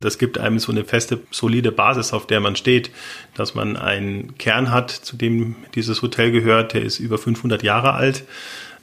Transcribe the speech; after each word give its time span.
Das 0.00 0.18
gibt 0.18 0.38
einem 0.38 0.60
so 0.60 0.70
eine 0.70 0.84
feste, 0.84 1.18
solide 1.32 1.72
Basis, 1.72 2.12
auf 2.12 2.28
der 2.28 2.38
man 2.38 2.54
steht, 2.54 2.92
dass 3.34 3.56
man 3.56 3.76
einen 3.76 4.38
Kern 4.38 4.70
hat, 4.70 4.92
zu 4.92 5.16
dem 5.16 5.56
dieses 5.74 6.02
Hotel 6.02 6.30
gehört, 6.30 6.72
der 6.72 6.82
ist 6.82 7.00
über 7.00 7.18
500 7.18 7.64
Jahre 7.64 7.94
alt. 7.94 8.22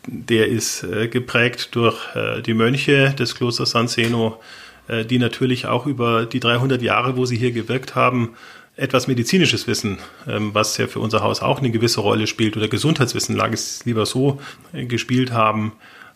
Der 0.08 0.50
ist 0.50 0.84
äh, 0.84 1.08
geprägt 1.08 1.70
durch 1.72 1.98
äh, 2.18 2.42
die 2.42 2.54
Mönche 2.54 3.14
des 3.18 3.34
Klosters 3.34 3.72
San 3.72 3.88
Zeno, 3.88 4.42
äh, 4.90 5.06
die 5.06 5.18
natürlich 5.18 5.68
auch 5.68 5.86
über 5.86 6.26
die 6.26 6.42
300 6.42 6.82
Jahre, 6.82 7.16
wo 7.16 7.26
sie 7.26 7.38
hier 7.38 7.54
gewirkt 7.54 7.96
haben, 7.96 8.36
etwas 8.76 9.08
medizinisches 9.08 9.68
Wissen, 9.68 10.00
ähm, 10.28 10.54
was 10.54 10.76
ja 10.76 10.88
für 10.88 11.00
unser 11.00 11.22
Haus 11.22 11.42
auch 11.42 11.60
eine 11.60 11.72
gewisse 11.72 12.02
Rolle 12.02 12.28
spielt, 12.28 12.58
oder 12.58 12.68
Gesundheitswissen, 12.68 13.38
lag 13.38 13.54
es 13.54 13.86
lieber 13.86 14.06
so, 14.06 14.42
äh, 14.74 14.86
gespielt 14.86 15.32
haben 15.32 15.72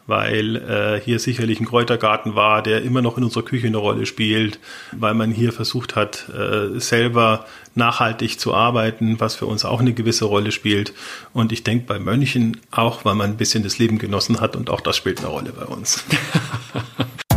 weil 0.10 0.56
äh, 0.58 1.02
hier 1.04 1.20
sicherlich 1.20 1.60
ein 1.60 1.66
Kräutergarten 1.66 2.36
war, 2.36 2.62
der 2.62 2.82
immer 2.84 3.02
noch 3.02 3.18
in 3.18 3.24
unserer 3.24 3.44
Küche 3.44 3.68
eine 3.68 3.78
Rolle 3.78 4.06
spielt, 4.06 4.60
weil 4.92 5.14
man 5.14 5.32
hier 5.32 5.54
versucht 5.54 5.96
hat, 5.96 6.28
äh, 6.30 6.80
selber 6.80 7.46
nachhaltig 7.76 8.40
zu 8.40 8.54
arbeiten, 8.54 9.20
was 9.20 9.36
für 9.36 9.46
uns 9.46 9.64
auch 9.64 9.80
eine 9.80 9.94
gewisse 9.94 10.26
Rolle 10.26 10.52
spielt. 10.52 10.94
Und 11.34 11.52
ich 11.52 11.64
denke 11.64 11.86
bei 11.86 12.00
Mönchen 12.00 12.58
auch, 12.72 13.06
weil 13.06 13.16
man 13.16 13.32
ein 13.32 13.38
bisschen 13.38 13.64
das 13.64 13.78
Leben 13.78 14.00
genossen 14.00 14.42
hat 14.42 14.56
und 14.56 14.70
auch 14.70 14.82
das 14.82 14.98
spielt 14.98 15.20
eine 15.20 15.28
Rolle 15.28 15.54
bei 15.54 15.66
uns. 15.66 16.04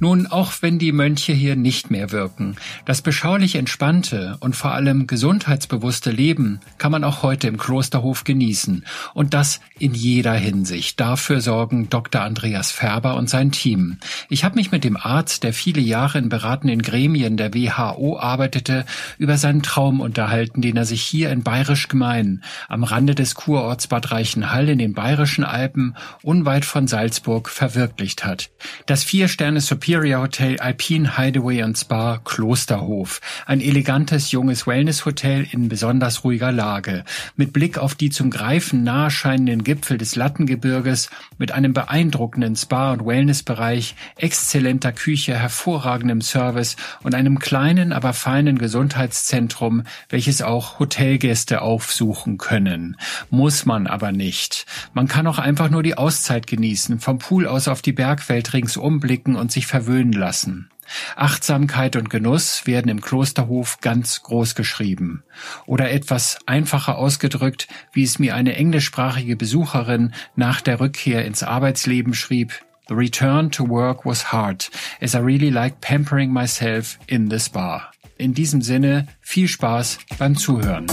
Nun, 0.00 0.26
auch 0.26 0.52
wenn 0.60 0.78
die 0.78 0.92
Mönche 0.92 1.32
hier 1.32 1.56
nicht 1.56 1.90
mehr 1.90 2.12
wirken, 2.12 2.56
das 2.84 3.02
beschaulich 3.02 3.56
entspannte 3.56 4.36
und 4.40 4.54
vor 4.54 4.72
allem 4.72 5.06
gesundheitsbewusste 5.06 6.10
Leben 6.10 6.60
kann 6.78 6.92
man 6.92 7.02
auch 7.02 7.22
heute 7.22 7.48
im 7.48 7.58
Klosterhof 7.58 8.24
genießen. 8.24 8.84
Und 9.14 9.34
das 9.34 9.60
in 9.78 9.94
jeder 9.94 10.34
Hinsicht. 10.34 11.00
Dafür 11.00 11.40
sorgen 11.40 11.88
Dr. 11.90 12.22
Andreas 12.22 12.70
Färber 12.70 13.16
und 13.16 13.28
sein 13.28 13.52
Team. 13.52 13.98
Ich 14.28 14.44
habe 14.44 14.56
mich 14.56 14.70
mit 14.70 14.84
dem 14.84 14.96
Arzt, 14.96 15.42
der 15.44 15.52
viele 15.52 15.80
Jahre 15.80 16.18
in 16.18 16.28
beratenden 16.28 16.82
Gremien 16.82 17.36
der 17.36 17.54
WHO 17.54 18.18
arbeitete, 18.18 18.84
über 19.18 19.36
seinen 19.36 19.62
Traum 19.62 20.00
unterhalten, 20.00 20.60
den 20.60 20.76
er 20.76 20.84
sich 20.84 21.02
hier 21.02 21.30
in 21.30 21.42
Bayerisch 21.42 21.88
Gemein, 21.88 22.42
am 22.68 22.84
Rande 22.84 23.14
des 23.14 23.34
Kurorts 23.34 23.86
Bad 23.86 24.10
Reichenhall 24.10 24.68
in 24.68 24.78
den 24.78 24.94
Bayerischen 24.94 25.44
Alpen, 25.44 25.96
unweit 26.22 26.64
von 26.64 26.86
Salzburg, 26.86 27.48
verwirklicht 27.48 28.24
hat. 28.24 28.50
Das 28.86 29.04
Vier-Sterne 29.04 29.60
Superior 29.88 30.20
Hotel 30.20 30.58
Alpine 30.58 31.16
Hideaway 31.16 31.62
und 31.62 31.78
Spa 31.78 32.20
Klosterhof. 32.22 33.22
Ein 33.46 33.62
elegantes 33.62 34.32
junges 34.32 34.66
Wellness-Hotel 34.66 35.46
in 35.50 35.70
besonders 35.70 36.24
ruhiger 36.24 36.52
Lage. 36.52 37.04
Mit 37.36 37.54
Blick 37.54 37.78
auf 37.78 37.94
die 37.94 38.10
zum 38.10 38.28
Greifen 38.28 38.84
nahescheinenden 38.84 39.64
Gipfel 39.64 39.96
des 39.96 40.14
Lattengebirges, 40.14 41.08
mit 41.38 41.52
einem 41.52 41.72
beeindruckenden 41.72 42.54
Spa- 42.54 42.92
und 42.92 43.06
Wellnessbereich, 43.06 43.94
exzellenter 44.16 44.92
Küche, 44.92 45.38
hervorragendem 45.38 46.20
Service 46.20 46.76
und 47.02 47.14
einem 47.14 47.38
kleinen, 47.38 47.94
aber 47.94 48.12
feinen 48.12 48.58
Gesundheitszentrum, 48.58 49.84
welches 50.10 50.42
auch 50.42 50.80
Hotelgäste 50.80 51.62
aufsuchen 51.62 52.36
können. 52.36 52.98
Muss 53.30 53.64
man 53.64 53.86
aber 53.86 54.12
nicht. 54.12 54.66
Man 54.92 55.08
kann 55.08 55.26
auch 55.26 55.38
einfach 55.38 55.70
nur 55.70 55.82
die 55.82 55.96
Auszeit 55.96 56.46
genießen, 56.46 57.00
vom 57.00 57.18
Pool 57.18 57.46
aus 57.46 57.68
auf 57.68 57.80
die 57.80 57.92
Bergwelt 57.92 58.52
ringsum 58.52 59.00
blicken 59.00 59.34
und 59.34 59.50
sich 59.50 59.66
verwöhnen 59.78 60.12
lassen. 60.12 60.70
Achtsamkeit 61.14 61.94
und 61.94 62.10
Genuss 62.10 62.66
werden 62.66 62.88
im 62.88 63.00
Klosterhof 63.00 63.78
ganz 63.80 64.22
groß 64.24 64.56
geschrieben. 64.56 65.22
Oder 65.66 65.92
etwas 65.92 66.38
einfacher 66.46 66.98
ausgedrückt, 66.98 67.68
wie 67.92 68.02
es 68.02 68.18
mir 68.18 68.34
eine 68.34 68.56
englischsprachige 68.56 69.36
Besucherin 69.36 70.14
nach 70.34 70.60
der 70.60 70.80
Rückkehr 70.80 71.24
ins 71.24 71.44
Arbeitsleben 71.44 72.14
schrieb, 72.14 72.60
The 72.88 72.94
return 72.94 73.50
to 73.52 73.68
work 73.68 74.04
was 74.04 74.32
hard, 74.32 74.70
as 75.00 75.14
I 75.14 75.18
really 75.18 75.50
like 75.50 75.80
pampering 75.80 76.32
myself 76.32 76.98
in 77.06 77.30
the 77.30 77.38
spa. 77.38 77.92
In 78.16 78.34
diesem 78.34 78.62
Sinne 78.62 79.06
viel 79.20 79.46
Spaß 79.46 79.98
beim 80.18 80.36
Zuhören. 80.36 80.86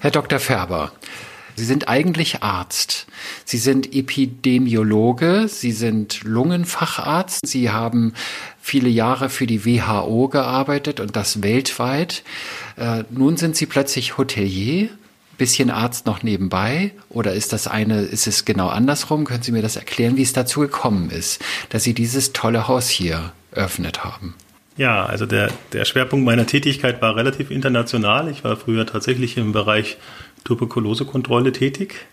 Herr 0.00 0.12
Dr. 0.12 0.38
Färber, 0.38 0.92
Sie 1.58 1.64
sind 1.64 1.88
eigentlich 1.88 2.42
Arzt. 2.42 3.06
Sie 3.44 3.58
sind 3.58 3.92
Epidemiologe, 3.92 5.48
Sie 5.48 5.72
sind 5.72 6.22
Lungenfacharzt, 6.22 7.46
Sie 7.46 7.70
haben 7.70 8.14
viele 8.60 8.88
Jahre 8.88 9.28
für 9.28 9.48
die 9.48 9.66
WHO 9.66 10.28
gearbeitet 10.28 11.00
und 11.00 11.16
das 11.16 11.42
weltweit. 11.42 12.22
Äh, 12.76 13.02
nun 13.10 13.36
sind 13.36 13.56
Sie 13.56 13.66
plötzlich 13.66 14.18
Hotelier, 14.18 14.88
bisschen 15.36 15.70
Arzt 15.70 16.06
noch 16.06 16.22
nebenbei 16.22 16.92
oder 17.08 17.32
ist 17.32 17.52
das 17.52 17.66
eine, 17.66 18.02
ist 18.02 18.28
es 18.28 18.44
genau 18.44 18.68
andersrum? 18.68 19.24
Können 19.24 19.42
Sie 19.42 19.52
mir 19.52 19.62
das 19.62 19.74
erklären, 19.74 20.16
wie 20.16 20.22
es 20.22 20.32
dazu 20.32 20.60
gekommen 20.60 21.10
ist, 21.10 21.42
dass 21.70 21.82
Sie 21.82 21.92
dieses 21.92 22.32
tolle 22.32 22.68
Haus 22.68 22.88
hier 22.88 23.32
eröffnet 23.50 24.04
haben? 24.04 24.34
Ja, 24.78 25.04
also 25.06 25.26
der, 25.26 25.50
der 25.72 25.84
Schwerpunkt 25.84 26.24
meiner 26.24 26.46
Tätigkeit 26.46 27.02
war 27.02 27.16
relativ 27.16 27.50
international. 27.50 28.30
Ich 28.30 28.44
war 28.44 28.56
früher 28.56 28.86
tatsächlich 28.86 29.36
im 29.36 29.50
Bereich 29.50 29.96
Tuberkulosekontrolle 30.44 31.52
tätig 31.52 32.06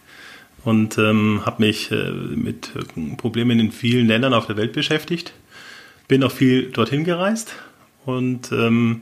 und 0.66 0.97
ähm, 0.97 1.44
habe 1.46 1.63
mich 1.63 1.91
äh, 1.91 2.12
mit 2.12 2.72
Problemen 3.18 3.59
in 3.59 3.72
vielen 3.72 4.08
Ländern 4.08 4.34
auf 4.34 4.47
der 4.47 4.58
Welt 4.58 4.74
beschäftigt. 4.74 5.34
Bin 6.08 6.24
auch 6.24 6.31
viel 6.31 6.72
dorthin 6.72 7.03
gereist 7.03 7.53
und 8.06 8.52
ähm, 8.52 9.02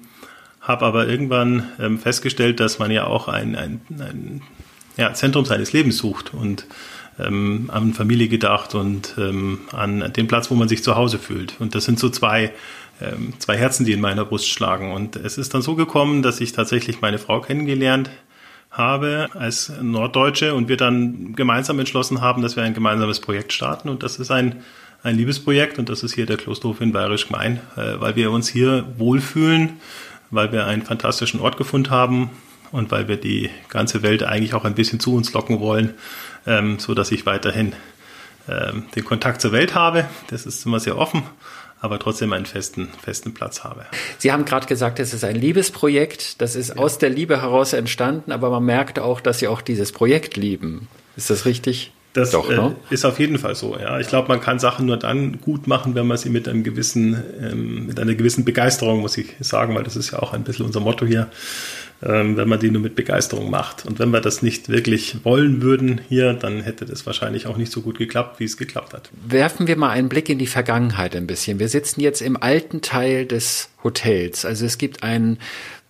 habe 0.62 0.85
aber 0.85 1.07
irgendwann 1.07 1.72
ähm, 1.79 2.00
festgestellt, 2.00 2.59
dass 2.59 2.79
man 2.79 2.91
ja 2.91 3.06
auch 3.07 3.28
ein, 3.28 3.56
ein, 3.56 3.81
ein 3.89 4.41
ja, 4.97 5.13
Zentrum 5.13 5.45
seines 5.45 5.73
Lebens 5.73 5.97
sucht 5.97 6.33
und 6.33 6.66
ähm, 7.19 7.69
an 7.72 7.94
Familie 7.94 8.28
gedacht 8.28 8.75
und 8.75 9.16
ähm, 9.17 9.62
an 9.72 10.12
den 10.13 10.28
Platz, 10.28 10.51
wo 10.51 10.56
man 10.56 10.67
sich 10.67 10.83
zu 10.83 10.95
Hause 10.95 11.19
fühlt. 11.19 11.59
Und 11.59 11.75
das 11.75 11.85
sind 11.85 12.00
so 12.00 12.09
zwei, 12.09 12.53
ähm, 13.01 13.33
zwei 13.39 13.57
Herzen, 13.57 13.85
die 13.85 13.91
in 13.94 14.01
meiner 14.01 14.25
Brust 14.25 14.50
schlagen. 14.50 14.91
Und 14.94 15.16
es 15.16 15.38
ist 15.38 15.53
dann 15.53 15.62
so 15.62 15.75
gekommen, 15.75 16.23
dass 16.23 16.41
ich 16.41 16.53
tatsächlich 16.53 17.01
meine 17.01 17.19
Frau 17.19 17.41
kennengelernt 17.41 18.09
habe 18.09 18.17
als 18.75 19.72
Norddeutsche 19.81 20.56
und 20.56 20.67
wir 20.67 20.78
dann 20.78 21.35
gemeinsam 21.35 21.79
entschlossen 21.79 22.22
haben, 22.22 22.41
dass 22.41 22.56
wir 22.56 22.63
ein 22.63 22.73
gemeinsames 22.73 23.19
Projekt 23.19 23.53
starten 23.53 23.89
und 23.89 24.01
das 24.01 24.17
ist 24.17 24.31
ein, 24.31 24.63
ein 25.03 25.16
Liebesprojekt 25.16 25.78
und 25.78 25.89
das 25.89 26.01
ist 26.01 26.16
hier 26.16 26.25
der 26.25 26.38
Klosterhof 26.38 26.81
in 26.81 26.91
Bayerisch 26.91 27.28
Gemein, 27.28 27.59
äh, 27.75 28.00
weil 28.00 28.16
wir 28.16 28.31
uns 28.31 28.47
hier 28.50 28.85
wohlfühlen, 28.97 29.79
weil 30.31 30.51
wir 30.51 30.66
einen 30.66 30.81
fantastischen 30.81 31.39
Ort 31.39 31.57
gefunden 31.57 31.91
haben 31.91 32.31
und 32.72 32.89
weil 32.89 33.07
wir 33.07 33.17
die 33.17 33.51
ganze 33.69 34.01
Welt 34.01 34.23
eigentlich 34.23 34.56
auch 34.56 34.66
ein 34.66 34.75
bisschen 34.75 35.00
zu 35.00 35.13
uns 35.16 35.31
locken 35.33 35.59
wollen, 35.59 35.94
ähm, 36.47 36.79
so 36.79 36.95
dass 36.95 37.12
ich 37.12 37.28
weiterhin 37.28 37.73
ähm, 38.50 38.85
den 38.95 39.06
Kontakt 39.06 39.39
zur 39.39 39.51
Welt 39.51 39.75
habe. 39.75 40.06
Das 40.31 40.47
ist 40.47 40.66
immer 40.66 40.79
sehr 40.79 40.97
offen 40.97 41.23
aber 41.83 41.99
trotzdem 41.99 42.31
einen 42.31 42.45
festen, 42.45 42.88
festen 43.03 43.33
Platz 43.33 43.66
habe. 43.66 43.85
Sie 44.17 44.31
haben 44.31 44.45
gerade 44.45 44.66
gesagt, 44.67 45.01
es 45.01 45.13
ist 45.13 45.25
ein 45.25 45.35
Liebesprojekt. 45.35 46.41
Das 46.41 46.55
ist 46.55 46.69
ja. 46.69 46.75
aus 46.77 46.97
der 46.97 47.09
Liebe 47.09 47.41
heraus 47.41 47.73
entstanden, 47.73 48.31
aber 48.31 48.49
man 48.49 48.63
merkt 48.63 48.99
auch, 48.99 49.19
dass 49.19 49.39
Sie 49.39 49.49
auch 49.49 49.61
dieses 49.61 49.91
Projekt 49.91 50.38
lieben. 50.38 50.88
Ist 51.17 51.29
das 51.29 51.45
richtig? 51.45 51.91
Das 52.13 52.31
Doch, 52.31 52.49
äh, 52.49 52.55
ne? 52.55 52.75
ist 52.89 53.03
auf 53.03 53.19
jeden 53.19 53.38
Fall 53.38 53.55
so. 53.55 53.75
Ja, 53.77 53.99
ich 53.99 54.07
glaube, 54.07 54.29
man 54.29 54.39
kann 54.39 54.59
Sachen 54.59 54.85
nur 54.85 54.95
dann 54.95 55.41
gut 55.41 55.67
machen, 55.67 55.94
wenn 55.94 56.07
man 56.07 56.16
sie 56.16 56.29
mit 56.29 56.47
einem 56.47 56.63
gewissen, 56.63 57.21
ähm, 57.41 57.88
mit 57.88 58.00
einer 58.00 58.15
gewissen 58.15 58.45
Begeisterung, 58.45 59.01
muss 59.01 59.17
ich 59.17 59.35
sagen, 59.41 59.75
weil 59.75 59.83
das 59.83 59.97
ist 59.97 60.11
ja 60.11 60.19
auch 60.19 60.31
ein 60.31 60.44
bisschen 60.45 60.65
unser 60.65 60.79
Motto 60.79 61.05
hier, 61.05 61.27
wenn 62.05 62.49
man 62.49 62.59
die 62.59 62.69
nur 62.69 62.81
mit 62.81 62.95
Begeisterung 62.95 63.49
macht. 63.49 63.85
Und 63.85 63.99
wenn 63.99 64.11
wir 64.11 64.19
das 64.19 64.41
nicht 64.41 64.69
wirklich 64.69 65.23
wollen 65.23 65.61
würden 65.61 66.01
hier, 66.09 66.33
dann 66.33 66.61
hätte 66.61 66.85
das 66.85 67.05
wahrscheinlich 67.05 67.47
auch 67.47 67.57
nicht 67.57 67.71
so 67.71 67.81
gut 67.81 67.97
geklappt, 67.97 68.39
wie 68.39 68.45
es 68.45 68.57
geklappt 68.57 68.93
hat. 68.93 69.09
Werfen 69.25 69.67
wir 69.67 69.77
mal 69.77 69.89
einen 69.89 70.09
Blick 70.09 70.29
in 70.29 70.37
die 70.37 70.47
Vergangenheit 70.47 71.15
ein 71.15 71.27
bisschen. 71.27 71.59
Wir 71.59 71.69
sitzen 71.69 72.01
jetzt 72.01 72.21
im 72.21 72.35
alten 72.35 72.81
Teil 72.81 73.25
des 73.25 73.69
Hotels. 73.83 74.45
Also 74.45 74.65
es 74.65 74.77
gibt 74.77 75.03
einen 75.03 75.37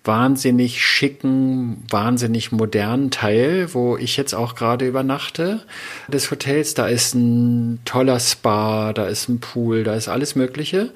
wahnsinnig 0.03 0.83
schicken, 0.83 1.83
wahnsinnig 1.89 2.51
modernen 2.51 3.09
Teil, 3.09 3.73
wo 3.73 3.97
ich 3.97 4.17
jetzt 4.17 4.33
auch 4.33 4.55
gerade 4.55 4.85
übernachte 4.85 5.61
des 6.09 6.29
Hotels. 6.29 6.73
Da 6.73 6.87
ist 6.87 7.15
ein 7.15 7.79
toller 7.85 8.19
Spa, 8.19 8.91
da 8.93 9.07
ist 9.07 9.29
ein 9.29 9.39
Pool, 9.39 9.83
da 9.83 9.95
ist 9.95 10.09
alles 10.09 10.35
Mögliche. 10.35 10.91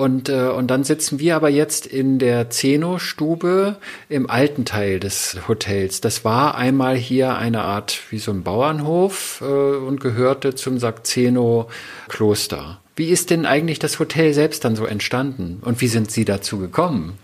Und, 0.00 0.30
äh, 0.30 0.48
und 0.48 0.68
dann 0.68 0.82
sitzen 0.82 1.18
wir 1.18 1.36
aber 1.36 1.50
jetzt 1.50 1.84
in 1.84 2.18
der 2.18 2.48
Zeno-Stube 2.48 3.76
im 4.08 4.30
alten 4.30 4.64
Teil 4.64 4.98
des 4.98 5.36
Hotels. 5.46 6.00
Das 6.00 6.24
war 6.24 6.54
einmal 6.54 6.96
hier 6.96 7.36
eine 7.36 7.64
Art 7.64 8.00
wie 8.08 8.18
so 8.18 8.30
ein 8.30 8.42
Bauernhof 8.42 9.42
äh, 9.42 9.44
und 9.44 10.00
gehörte 10.00 10.54
zum 10.54 10.78
Sakzeno-Kloster. 10.78 12.80
Wie 12.96 13.10
ist 13.10 13.28
denn 13.28 13.44
eigentlich 13.44 13.78
das 13.78 13.98
Hotel 13.98 14.32
selbst 14.32 14.64
dann 14.64 14.74
so 14.74 14.86
entstanden? 14.86 15.58
Und 15.60 15.82
wie 15.82 15.88
sind 15.88 16.10
Sie 16.10 16.24
dazu 16.24 16.56
gekommen? 16.56 17.18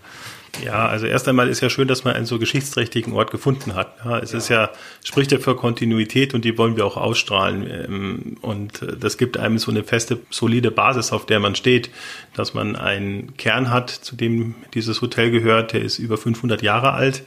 Ja, 0.63 0.87
also 0.87 1.05
erst 1.05 1.27
einmal 1.27 1.49
ist 1.49 1.61
ja 1.61 1.69
schön, 1.69 1.87
dass 1.87 2.03
man 2.03 2.15
einen 2.15 2.25
so 2.25 2.39
geschichtsträchtigen 2.39 3.13
Ort 3.13 3.31
gefunden 3.31 3.75
hat. 3.75 3.93
Ja, 4.03 4.19
es 4.19 4.31
ja. 4.31 4.37
ist 4.37 4.49
ja, 4.49 4.69
spricht 5.03 5.31
ja 5.31 5.39
für 5.39 5.55
Kontinuität 5.55 6.33
und 6.33 6.45
die 6.45 6.57
wollen 6.57 6.75
wir 6.75 6.85
auch 6.85 6.97
ausstrahlen. 6.97 7.67
Ähm, 7.69 8.37
und 8.41 8.81
äh, 8.81 8.97
das 8.97 9.17
gibt 9.17 9.37
einem 9.37 9.57
so 9.57 9.71
eine 9.71 9.83
feste, 9.83 10.19
solide 10.29 10.71
Basis, 10.71 11.11
auf 11.11 11.25
der 11.25 11.39
man 11.39 11.55
steht, 11.55 11.89
dass 12.35 12.53
man 12.53 12.75
einen 12.75 13.37
Kern 13.37 13.69
hat, 13.69 13.89
zu 13.89 14.15
dem 14.15 14.55
dieses 14.73 15.01
Hotel 15.01 15.31
gehört, 15.31 15.73
der 15.73 15.81
ist 15.81 15.99
über 15.99 16.17
500 16.17 16.61
Jahre 16.61 16.93
alt. 16.93 17.23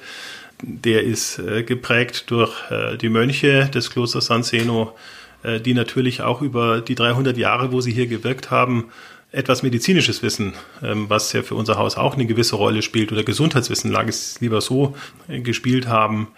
der 0.63 1.03
ist 1.05 1.39
äh, 1.39 1.63
geprägt 1.63 2.31
durch 2.31 2.53
äh, 2.71 2.97
die 2.99 3.09
Mönche 3.09 3.71
des 3.73 3.91
Klosters 3.91 4.27
San 4.27 4.43
Zeno, 4.45 4.95
äh, 5.43 5.61
die 5.61 5.75
natürlich 5.75 6.23
auch 6.23 6.43
über 6.43 6.81
die 6.81 6.95
300 6.95 7.37
Jahre, 7.37 7.73
wo 7.73 7.81
sie 7.81 7.93
hier 7.93 8.07
gewirkt 8.07 8.51
haben, 8.51 8.91
etwas 9.33 9.63
medizinisches 9.63 10.23
Wissen, 10.23 10.55
ähm, 10.83 11.09
was 11.09 11.33
ja 11.33 11.43
für 11.43 11.55
unser 11.55 11.77
Haus 11.77 11.97
auch 11.97 12.15
eine 12.15 12.27
gewisse 12.27 12.57
Rolle 12.57 12.83
spielt, 12.83 13.13
oder 13.13 13.23
Gesundheitswissen, 13.23 13.91
lag 13.91 14.07
es 14.09 14.41
lieber 14.41 14.61
so, 14.61 14.97
äh, 15.29 15.41
gespielt 15.41 15.87
haben 15.89 16.29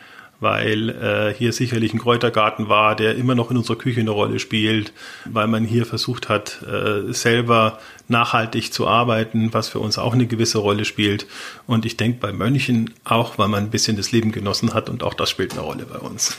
weil 0.43 0.91
äh, 0.91 1.33
hier 1.39 1.53
sicherlich 1.53 1.95
ein 1.95 2.01
Kräutergarten 2.01 2.69
war, 2.69 2.97
der 2.97 3.15
immer 3.15 3.37
noch 3.37 3.53
in 3.53 3.57
unserer 3.57 3.79
Küche 3.79 4.01
eine 4.01 4.11
Rolle 4.11 4.41
spielt, 4.41 4.93
weil 5.25 5.47
man 5.47 5.65
hier 5.65 5.87
versucht 5.87 6.29
hat, 6.29 6.61
äh, 6.63 7.13
selber 7.13 7.79
nachhaltig 8.09 8.73
zu 8.73 8.87
arbeiten, 8.87 9.53
was 9.53 9.69
für 9.69 9.79
uns 9.79 9.99
auch 9.99 10.15
eine 10.15 10.27
gewisse 10.27 10.59
Rolle 10.59 10.85
spielt. 10.85 11.27
Und 11.67 11.85
ich 11.85 11.97
denke 11.97 12.19
bei 12.21 12.33
Mönchen 12.33 12.91
auch, 13.05 13.39
weil 13.39 13.49
man 13.49 13.65
ein 13.65 13.71
bisschen 13.71 13.97
das 13.97 14.13
Leben 14.13 14.33
genossen 14.33 14.75
hat 14.75 14.89
und 14.89 15.03
auch 15.03 15.15
das 15.15 15.31
spielt 15.31 15.53
eine 15.53 15.63
Rolle 15.63 15.87
bei 15.87 15.99
uns. 15.99 16.37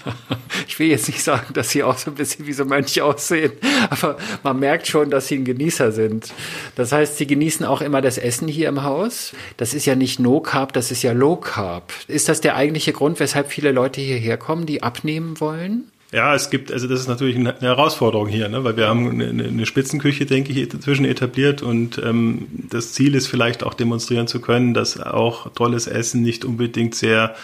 ich 0.68 0.78
will 0.78 0.88
jetzt 0.88 1.08
nicht 1.08 1.22
sagen, 1.22 1.52
dass 1.52 1.70
sie 1.70 1.82
auch 1.82 1.98
so 1.98 2.10
ein 2.10 2.14
bisschen 2.14 2.46
wie 2.46 2.52
so 2.52 2.64
Mönche 2.64 3.04
aussehen, 3.04 3.52
aber 3.90 4.16
man 4.42 4.58
merkt 4.58 4.86
schon, 4.86 5.10
dass 5.10 5.28
sie 5.28 5.36
ein 5.36 5.44
Genießer 5.44 5.92
sind. 5.92 6.32
Das 6.76 6.92
heißt, 6.92 7.18
sie 7.18 7.26
genießen 7.26 7.66
auch 7.66 7.80
immer 7.80 8.00
das 8.00 8.18
Essen 8.18 8.48
hier 8.48 8.68
im 8.68 8.82
Haus. 8.82 9.32
Das 9.56 9.74
ist 9.74 9.86
ja 9.86 9.94
nicht 9.94 10.20
No 10.20 10.40
Carb, 10.40 10.72
das 10.72 10.90
ist 10.90 11.02
ja 11.02 11.12
Low 11.12 11.36
Carb. 11.36 11.92
Ist 12.08 12.28
das 12.28 12.40
der 12.40 12.56
eigentliche 12.56 12.92
Grund, 12.92 13.20
weshalb 13.20 13.50
viele 13.50 13.72
Leute 13.72 14.00
hierher 14.00 14.36
kommen, 14.36 14.66
die 14.66 14.82
abnehmen 14.82 15.40
wollen? 15.40 15.90
Ja, 16.12 16.34
es 16.34 16.50
gibt, 16.50 16.72
also 16.72 16.88
das 16.88 17.00
ist 17.00 17.08
natürlich 17.08 17.36
eine 17.36 17.54
Herausforderung 17.60 18.26
hier, 18.26 18.48
ne? 18.48 18.64
weil 18.64 18.76
wir 18.76 18.88
haben 18.88 19.08
eine, 19.10 19.44
eine 19.44 19.64
Spitzenküche, 19.64 20.26
denke 20.26 20.50
ich, 20.50 20.58
inzwischen 20.58 21.04
etabliert 21.04 21.62
und 21.62 21.98
ähm, 21.98 22.48
das 22.68 22.92
Ziel 22.94 23.14
ist 23.14 23.28
vielleicht 23.28 23.62
auch 23.62 23.74
demonstrieren 23.74 24.26
zu 24.26 24.40
können, 24.40 24.74
dass 24.74 25.00
auch 25.00 25.52
tolles 25.52 25.86
Essen 25.86 26.22
nicht 26.22 26.44
unbedingt 26.44 26.96
sehr 26.96 27.36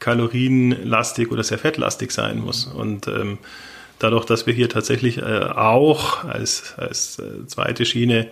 kalorienlastig 0.00 1.30
oder 1.30 1.42
sehr 1.44 1.58
fettlastig 1.58 2.10
sein 2.10 2.40
muss. 2.40 2.66
Und 2.66 3.08
ähm, 3.08 3.38
dadurch, 3.98 4.26
dass 4.26 4.46
wir 4.46 4.52
hier 4.52 4.68
tatsächlich 4.68 5.18
äh, 5.18 5.22
auch 5.22 6.24
als, 6.24 6.74
als 6.76 7.18
äh, 7.20 7.46
zweite 7.46 7.86
Schiene 7.86 8.28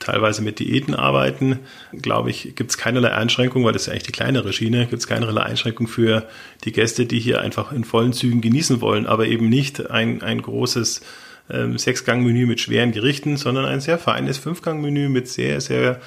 teilweise 0.00 0.42
mit 0.42 0.58
Diäten 0.58 0.94
arbeiten, 0.94 1.60
glaube 1.92 2.30
ich, 2.30 2.56
gibt 2.56 2.70
es 2.70 2.78
keinerlei 2.78 3.12
Einschränkung, 3.12 3.64
weil 3.64 3.72
das 3.72 3.82
ist 3.82 3.86
ja 3.86 3.92
eigentlich 3.92 4.04
die 4.04 4.12
kleinere 4.12 4.52
Schiene, 4.52 4.86
gibt 4.86 5.00
es 5.00 5.06
keinerlei 5.06 5.42
Einschränkung 5.42 5.86
für 5.86 6.26
die 6.64 6.72
Gäste, 6.72 7.06
die 7.06 7.20
hier 7.20 7.40
einfach 7.40 7.70
in 7.70 7.84
vollen 7.84 8.12
Zügen 8.12 8.40
genießen 8.40 8.80
wollen, 8.80 9.06
aber 9.06 9.26
eben 9.28 9.48
nicht 9.48 9.90
ein, 9.90 10.22
ein 10.22 10.42
großes 10.42 11.02
ähm, 11.50 11.78
Sechsgang-Menü 11.78 12.46
mit 12.46 12.60
schweren 12.60 12.92
Gerichten, 12.92 13.36
sondern 13.36 13.66
ein 13.66 13.80
sehr 13.80 13.98
feines 13.98 14.38
Fünfgang-Menü 14.38 15.08
mit 15.08 15.28
sehr, 15.28 15.60
sehr 15.60 16.00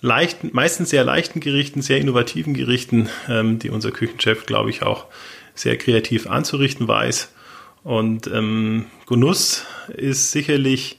leichten, 0.00 0.50
meistens 0.52 0.90
sehr 0.90 1.04
leichten 1.04 1.40
Gerichten, 1.40 1.82
sehr 1.82 1.98
innovativen 1.98 2.54
Gerichten, 2.54 3.08
ähm, 3.28 3.58
die 3.58 3.70
unser 3.70 3.92
Küchenchef, 3.92 4.46
glaube 4.46 4.70
ich, 4.70 4.82
auch 4.82 5.06
sehr 5.54 5.78
kreativ 5.78 6.26
anzurichten 6.26 6.86
weiß. 6.86 7.32
Und 7.82 8.26
ähm, 8.26 8.86
Genuss 9.06 9.64
ist 9.88 10.32
sicherlich 10.32 10.98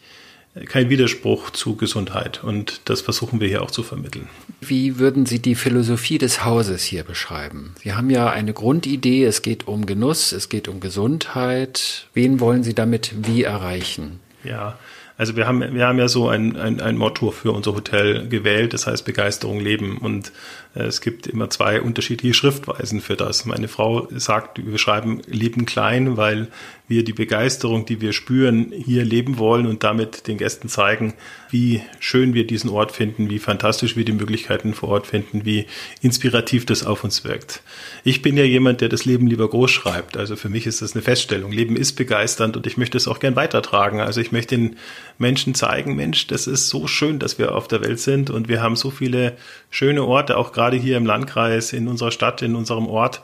kein 0.66 0.90
Widerspruch 0.90 1.52
zu 1.52 1.76
Gesundheit. 1.76 2.44
Und 2.44 2.82
das 2.86 3.02
versuchen 3.02 3.40
wir 3.40 3.48
hier 3.48 3.62
auch 3.62 3.72
zu 3.72 3.84
vermitteln. 3.84 4.28
Wie 4.62 5.00
würden 5.00 5.26
Sie 5.26 5.40
die 5.40 5.56
Philosophie 5.56 6.18
des 6.18 6.44
Hauses 6.44 6.84
hier 6.84 7.04
beschreiben? 7.04 7.74
Sie 7.84 7.94
haben 7.94 8.10
ja 8.10 8.30
eine 8.30 8.54
Grundidee, 8.54 9.24
es 9.24 9.42
geht 9.42 9.68
um 9.68 9.86
Genuss, 9.86 10.32
es 10.32 10.50
geht 10.50 10.68
um 10.68 10.80
Gesundheit. 10.80 12.08
Wen 12.14 12.40
wollen 12.40 12.64
Sie 12.64 12.74
damit 12.74 13.14
wie 13.28 13.44
erreichen? 13.44 14.20
Ja, 14.44 14.78
also 15.18 15.36
wir 15.36 15.48
haben, 15.48 15.74
wir 15.74 15.88
haben 15.88 15.98
ja 15.98 16.08
so 16.08 16.30
ein, 16.30 16.56
ein, 16.56 16.80
ein 16.80 16.96
Motto 16.96 17.32
für 17.32 17.52
unser 17.52 17.74
Hotel 17.74 18.28
gewählt, 18.28 18.74
das 18.74 18.86
heißt 18.86 19.04
Begeisterung 19.04 19.60
leben. 19.60 19.98
Und 19.98 20.32
es 20.78 21.02
gibt 21.02 21.28
immer 21.28 21.50
zwei 21.50 21.82
unterschiedliche 21.82 22.34
Schriftweisen 22.34 23.02
für 23.02 23.16
das. 23.16 23.46
Meine 23.46 23.68
Frau 23.68 24.08
sagt, 24.12 24.66
wir 24.66 24.78
schreiben 24.78 25.22
Leben 25.28 25.66
klein, 25.66 26.18
weil 26.18 26.50
wir 26.88 27.04
die 27.04 27.14
Begeisterung, 27.14 27.86
die 27.86 28.00
wir 28.00 28.14
spüren, 28.14 28.72
hier 28.72 29.04
leben 29.04 29.38
wollen 29.38 29.66
und 29.66 29.84
damit 29.84 30.28
den 30.28 30.38
Gästen 30.38 30.70
zeigen, 30.70 31.14
wie 31.50 31.82
schön 32.00 32.34
wir 32.34 32.48
diesen 32.48 32.70
Ort 32.70 32.92
finden, 32.92 33.30
wie 33.30 33.40
fantastisch 33.40 33.98
wir 33.98 34.06
die 34.06 34.14
Möglichkeiten 34.14 34.74
vor 34.74 34.90
Ort 34.90 35.08
finden, 35.08 35.44
wie 35.44 35.66
inspirativ 36.02 36.66
das 36.66 36.86
auf 36.86 37.04
uns 37.04 37.24
wirkt. 37.24 37.62
Ich 38.04 38.22
bin 38.22 38.38
ja 38.38 38.44
jemand, 38.44 38.80
der 38.82 38.90
das 38.90 39.06
Leben 39.06 39.28
lieber 39.28 39.50
groß 39.50 39.72
schreibt. 39.72 40.16
Also 40.16 40.36
für 40.36 40.50
mich 40.50 40.66
ist 40.66 40.82
das 40.82 40.94
eine 40.94 41.02
Feststellung. 41.02 41.52
Leben 41.52 41.76
ist 41.76 41.94
begeisternd 41.94 42.56
und 42.56 42.66
ich 42.68 42.78
möchte 42.78 42.98
es 42.98 43.08
auch 43.08 43.20
gern 43.20 43.36
weitertragen. 43.36 44.00
Also 44.00 44.22
ich 44.22 44.32
möchte 44.32 44.56
den 44.56 44.78
Menschen 45.18 45.56
zeigen, 45.56 45.96
Mensch, 45.96 46.28
das 46.28 46.48
ist 46.48 46.70
so 46.70 46.88
schön, 46.88 47.20
dass 47.20 47.38
wir 47.38 47.54
auf 47.56 47.68
der 47.68 47.82
Welt 47.82 48.00
sind 48.00 48.30
und 48.30 48.48
wir 48.48 48.62
haben 48.62 48.76
so 48.76 48.92
viele 48.92 49.36
schöne 49.70 50.04
Orte, 50.04 50.38
auch 50.38 50.54
gerade 50.54 50.67
hier 50.76 50.98
im 50.98 51.06
Landkreis, 51.06 51.72
in 51.72 51.88
unserer 51.88 52.12
Stadt, 52.12 52.42
in 52.42 52.56
unserem 52.56 52.88
Ort 52.88 53.22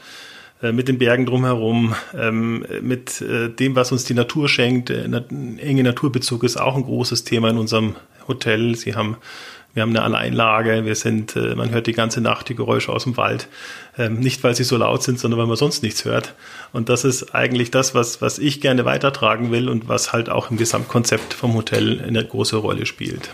äh, 0.63 0.72
mit 0.72 0.88
den 0.88 0.98
Bergen 0.98 1.25
drumherum, 1.25 1.94
ähm, 2.18 2.66
mit 2.81 3.22
äh, 3.22 3.50
dem, 3.50 3.75
was 3.75 3.92
uns 3.92 4.06
die 4.06 4.13
Natur 4.13 4.48
schenkt. 4.48 4.90
Äh, 4.90 5.04
enge 5.04 5.84
Naturbezug 5.84 6.44
ist 6.44 6.57
auch 6.57 6.78
ein 6.78 6.84
großes 6.84 7.25
Thema 7.25 7.50
in 7.50 7.57
unserem 7.57 7.95
Hotel. 8.30 8.75
Sie 8.75 8.95
haben, 8.95 9.18
wir 9.74 9.81
haben 9.81 9.90
eine 9.90 10.04
Alleinlage, 10.04 10.86
wir 10.86 10.95
sind, 10.95 11.36
man 11.36 11.72
hört 11.72 11.88
die 11.88 11.94
ganze 11.94 12.22
Nacht 12.22 12.48
die 12.48 12.56
Geräusche 12.56 12.94
aus 12.94 13.04
dem 13.04 13.18
Wald. 13.18 13.50
Ähm, 13.98 14.19
nicht, 14.19 14.44
weil 14.44 14.56
sie 14.56 14.63
so 14.63 14.78
laut 14.78 15.04
sind, 15.04 15.19
sondern 15.19 15.39
weil 15.39 15.48
man 15.48 15.57
sonst 15.57 15.84
nichts 15.84 16.06
hört. 16.06 16.36
Und 16.72 16.88
das 16.88 17.04
ist 17.04 17.36
eigentlich 17.36 17.69
das, 17.69 17.94
was, 17.94 18.22
was 18.22 18.39
ich 18.39 18.62
gerne 18.62 18.86
weitertragen 18.86 19.51
will 19.51 19.68
und 19.68 19.89
was 19.89 20.13
halt 20.13 20.30
auch 20.30 20.51
im 20.51 20.57
Gesamtkonzept 20.57 21.34
vom 21.34 21.56
Hotel 21.56 22.01
eine 22.07 22.24
große 22.24 22.56
Rolle 22.56 22.86
spielt. 22.86 23.31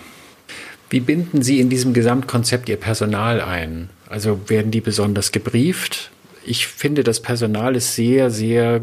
Wie 0.90 1.00
binden 1.00 1.42
Sie 1.44 1.60
in 1.60 1.70
diesem 1.70 1.94
Gesamtkonzept 1.94 2.68
Ihr 2.68 2.78
Personal 2.78 3.42
ein? 3.42 3.90
Also 4.08 4.40
werden 4.48 4.72
die 4.72 4.82
besonders 4.82 5.32
gebrieft? 5.32 6.10
Ich 6.46 6.66
finde, 6.68 7.04
das 7.04 7.22
Personal 7.22 7.76
ist 7.76 7.96
sehr, 7.96 8.32
sehr 8.32 8.82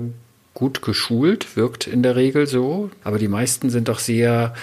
gut 0.55 0.83
geschult, 0.83 1.57
wirkt 1.57 1.87
in 1.87 2.03
der 2.03 2.15
Regel 2.15 2.47
so. 2.47 2.91
Aber 3.03 3.19
die 3.19 3.29
meisten 3.29 3.71
sind 3.71 3.89
doch 3.89 3.99
sehr 3.99 4.55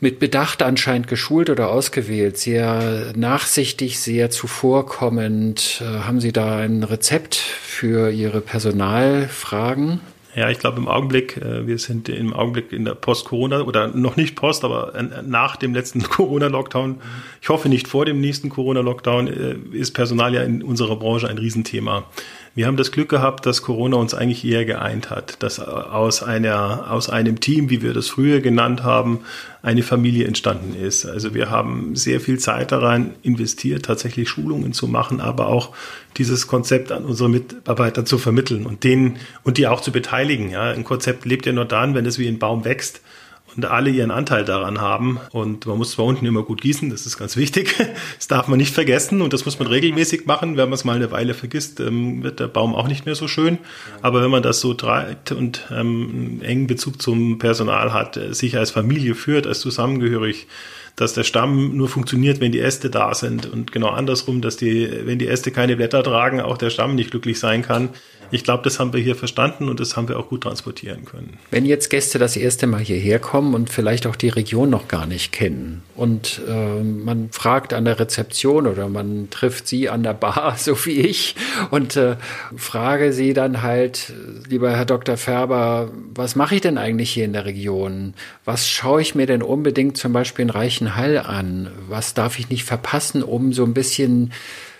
mit 0.00 0.18
Bedacht 0.18 0.62
anscheinend 0.62 1.06
geschult 1.08 1.48
oder 1.48 1.70
ausgewählt, 1.70 2.36
sehr 2.36 3.12
nachsichtig, 3.16 3.98
sehr 3.98 4.30
zuvorkommend. 4.30 5.80
Äh, 5.80 6.00
haben 6.00 6.20
Sie 6.20 6.32
da 6.32 6.58
ein 6.58 6.82
Rezept 6.82 7.36
für 7.36 8.10
Ihre 8.10 8.40
Personalfragen? 8.40 10.00
Ja, 10.36 10.50
ich 10.50 10.58
glaube 10.58 10.76
im 10.76 10.86
Augenblick, 10.86 11.38
äh, 11.38 11.66
wir 11.66 11.78
sind 11.78 12.10
im 12.10 12.34
Augenblick 12.34 12.70
in 12.70 12.84
der 12.84 12.94
Post-Corona 12.94 13.62
oder 13.62 13.88
noch 13.88 14.16
nicht 14.16 14.36
Post, 14.36 14.64
aber 14.64 14.94
äh, 14.94 15.22
nach 15.22 15.56
dem 15.56 15.72
letzten 15.72 16.02
Corona-Lockdown. 16.08 17.00
Ich 17.40 17.48
hoffe 17.48 17.70
nicht 17.70 17.88
vor 17.88 18.04
dem 18.04 18.20
nächsten 18.20 18.50
Corona-Lockdown 18.50 19.28
äh, 19.28 19.56
ist 19.72 19.92
Personal 19.92 20.34
ja 20.34 20.42
in 20.42 20.62
unserer 20.62 20.96
Branche 20.96 21.26
ein 21.26 21.38
Riesenthema. 21.38 22.04
Wir 22.56 22.66
haben 22.66 22.78
das 22.78 22.90
Glück 22.90 23.10
gehabt, 23.10 23.44
dass 23.44 23.60
Corona 23.60 23.98
uns 23.98 24.14
eigentlich 24.14 24.42
eher 24.42 24.64
geeint 24.64 25.10
hat, 25.10 25.42
dass 25.42 25.60
aus 25.60 26.22
einer, 26.22 26.90
aus 26.90 27.10
einem 27.10 27.38
Team, 27.38 27.68
wie 27.68 27.82
wir 27.82 27.92
das 27.92 28.08
früher 28.08 28.40
genannt 28.40 28.82
haben, 28.82 29.20
eine 29.60 29.82
Familie 29.82 30.26
entstanden 30.26 30.74
ist. 30.74 31.04
Also 31.04 31.34
wir 31.34 31.50
haben 31.50 31.96
sehr 31.96 32.18
viel 32.18 32.38
Zeit 32.38 32.72
daran 32.72 33.10
investiert, 33.22 33.84
tatsächlich 33.84 34.30
Schulungen 34.30 34.72
zu 34.72 34.88
machen, 34.88 35.20
aber 35.20 35.48
auch 35.48 35.74
dieses 36.16 36.46
Konzept 36.46 36.92
an 36.92 37.04
unsere 37.04 37.28
Mitarbeiter 37.28 38.06
zu 38.06 38.16
vermitteln 38.16 38.64
und 38.64 38.84
denen 38.84 39.18
und 39.44 39.58
die 39.58 39.66
auch 39.66 39.82
zu 39.82 39.92
beteiligen. 39.92 40.48
Ja, 40.48 40.70
ein 40.70 40.84
Konzept 40.84 41.26
lebt 41.26 41.44
ja 41.44 41.52
nur 41.52 41.66
dann, 41.66 41.94
wenn 41.94 42.06
es 42.06 42.18
wie 42.18 42.26
ein 42.26 42.38
Baum 42.38 42.64
wächst 42.64 43.02
und 43.56 43.64
alle 43.64 43.90
ihren 43.90 44.10
Anteil 44.10 44.44
daran 44.44 44.80
haben. 44.80 45.18
Und 45.32 45.66
man 45.66 45.78
muss 45.78 45.92
zwar 45.92 46.04
unten 46.04 46.26
immer 46.26 46.42
gut 46.42 46.60
gießen, 46.60 46.90
das 46.90 47.06
ist 47.06 47.18
ganz 47.18 47.36
wichtig. 47.36 47.74
Das 48.16 48.28
darf 48.28 48.48
man 48.48 48.58
nicht 48.58 48.74
vergessen 48.74 49.20
und 49.20 49.32
das 49.32 49.44
muss 49.44 49.58
man 49.58 49.68
regelmäßig 49.68 50.26
machen. 50.26 50.56
Wenn 50.56 50.68
man 50.68 50.74
es 50.74 50.84
mal 50.84 50.96
eine 50.96 51.10
Weile 51.10 51.34
vergisst, 51.34 51.80
ähm, 51.80 52.22
wird 52.22 52.40
der 52.40 52.48
Baum 52.48 52.74
auch 52.74 52.88
nicht 52.88 53.04
mehr 53.04 53.14
so 53.14 53.28
schön. 53.28 53.58
Aber 54.02 54.22
wenn 54.22 54.30
man 54.30 54.42
das 54.42 54.60
so 54.60 54.74
treibt 54.74 55.32
und 55.32 55.66
ähm, 55.70 56.08
einen 56.10 56.42
engen 56.42 56.66
Bezug 56.66 57.00
zum 57.00 57.38
Personal 57.38 57.92
hat, 57.92 58.16
äh, 58.16 58.34
sich 58.34 58.56
als 58.56 58.70
Familie 58.70 59.14
führt, 59.14 59.46
als 59.46 59.60
zusammengehörig, 59.60 60.46
dass 60.96 61.12
der 61.12 61.24
Stamm 61.24 61.76
nur 61.76 61.88
funktioniert, 61.88 62.40
wenn 62.40 62.52
die 62.52 62.60
Äste 62.60 62.88
da 62.88 63.14
sind 63.14 63.46
und 63.46 63.70
genau 63.70 63.88
andersrum, 63.88 64.40
dass 64.40 64.56
die, 64.56 64.90
wenn 65.04 65.18
die 65.18 65.28
Äste 65.28 65.50
keine 65.50 65.76
Blätter 65.76 66.02
tragen, 66.02 66.40
auch 66.40 66.56
der 66.56 66.70
Stamm 66.70 66.94
nicht 66.94 67.10
glücklich 67.10 67.38
sein 67.38 67.62
kann. 67.62 67.90
Ich 68.30 68.42
glaube, 68.42 68.64
das 68.64 68.80
haben 68.80 68.92
wir 68.92 69.00
hier 69.00 69.14
verstanden 69.14 69.68
und 69.68 69.78
das 69.78 69.96
haben 69.96 70.08
wir 70.08 70.18
auch 70.18 70.28
gut 70.28 70.42
transportieren 70.42 71.04
können. 71.04 71.38
Wenn 71.50 71.64
jetzt 71.64 71.90
Gäste 71.90 72.18
das 72.18 72.36
erste 72.36 72.66
Mal 72.66 72.80
hierher 72.80 73.18
kommen 73.18 73.54
und 73.54 73.70
vielleicht 73.70 74.06
auch 74.06 74.16
die 74.16 74.28
Region 74.28 74.68
noch 74.68 74.88
gar 74.88 75.06
nicht 75.06 75.32
kennen 75.32 75.82
und 75.94 76.40
äh, 76.48 76.82
man 76.82 77.28
fragt 77.30 77.72
an 77.72 77.84
der 77.84 78.00
Rezeption 78.00 78.66
oder 78.66 78.88
man 78.88 79.28
trifft 79.30 79.68
sie 79.68 79.88
an 79.88 80.02
der 80.02 80.14
Bar, 80.14 80.56
so 80.58 80.84
wie 80.86 81.00
ich, 81.00 81.36
und 81.70 81.96
äh, 81.96 82.16
frage 82.56 83.12
sie 83.12 83.32
dann 83.32 83.62
halt, 83.62 84.12
lieber 84.48 84.72
Herr 84.72 84.86
Dr. 84.86 85.16
Färber, 85.16 85.90
was 86.14 86.36
mache 86.36 86.56
ich 86.56 86.60
denn 86.60 86.78
eigentlich 86.78 87.10
hier 87.10 87.24
in 87.24 87.32
der 87.32 87.44
Region? 87.44 88.14
Was 88.44 88.68
schaue 88.68 89.02
ich 89.02 89.14
mir 89.14 89.26
denn 89.26 89.42
unbedingt 89.42 89.96
zum 89.96 90.12
Beispiel 90.12 90.44
in 90.44 90.54
Reichenhall 90.86 91.18
an? 91.18 91.70
Was 91.88 92.14
darf 92.14 92.38
ich 92.38 92.48
nicht 92.50 92.64
verpassen, 92.64 93.22
um 93.22 93.52
so 93.52 93.64
ein 93.64 93.74
bisschen 93.74 94.32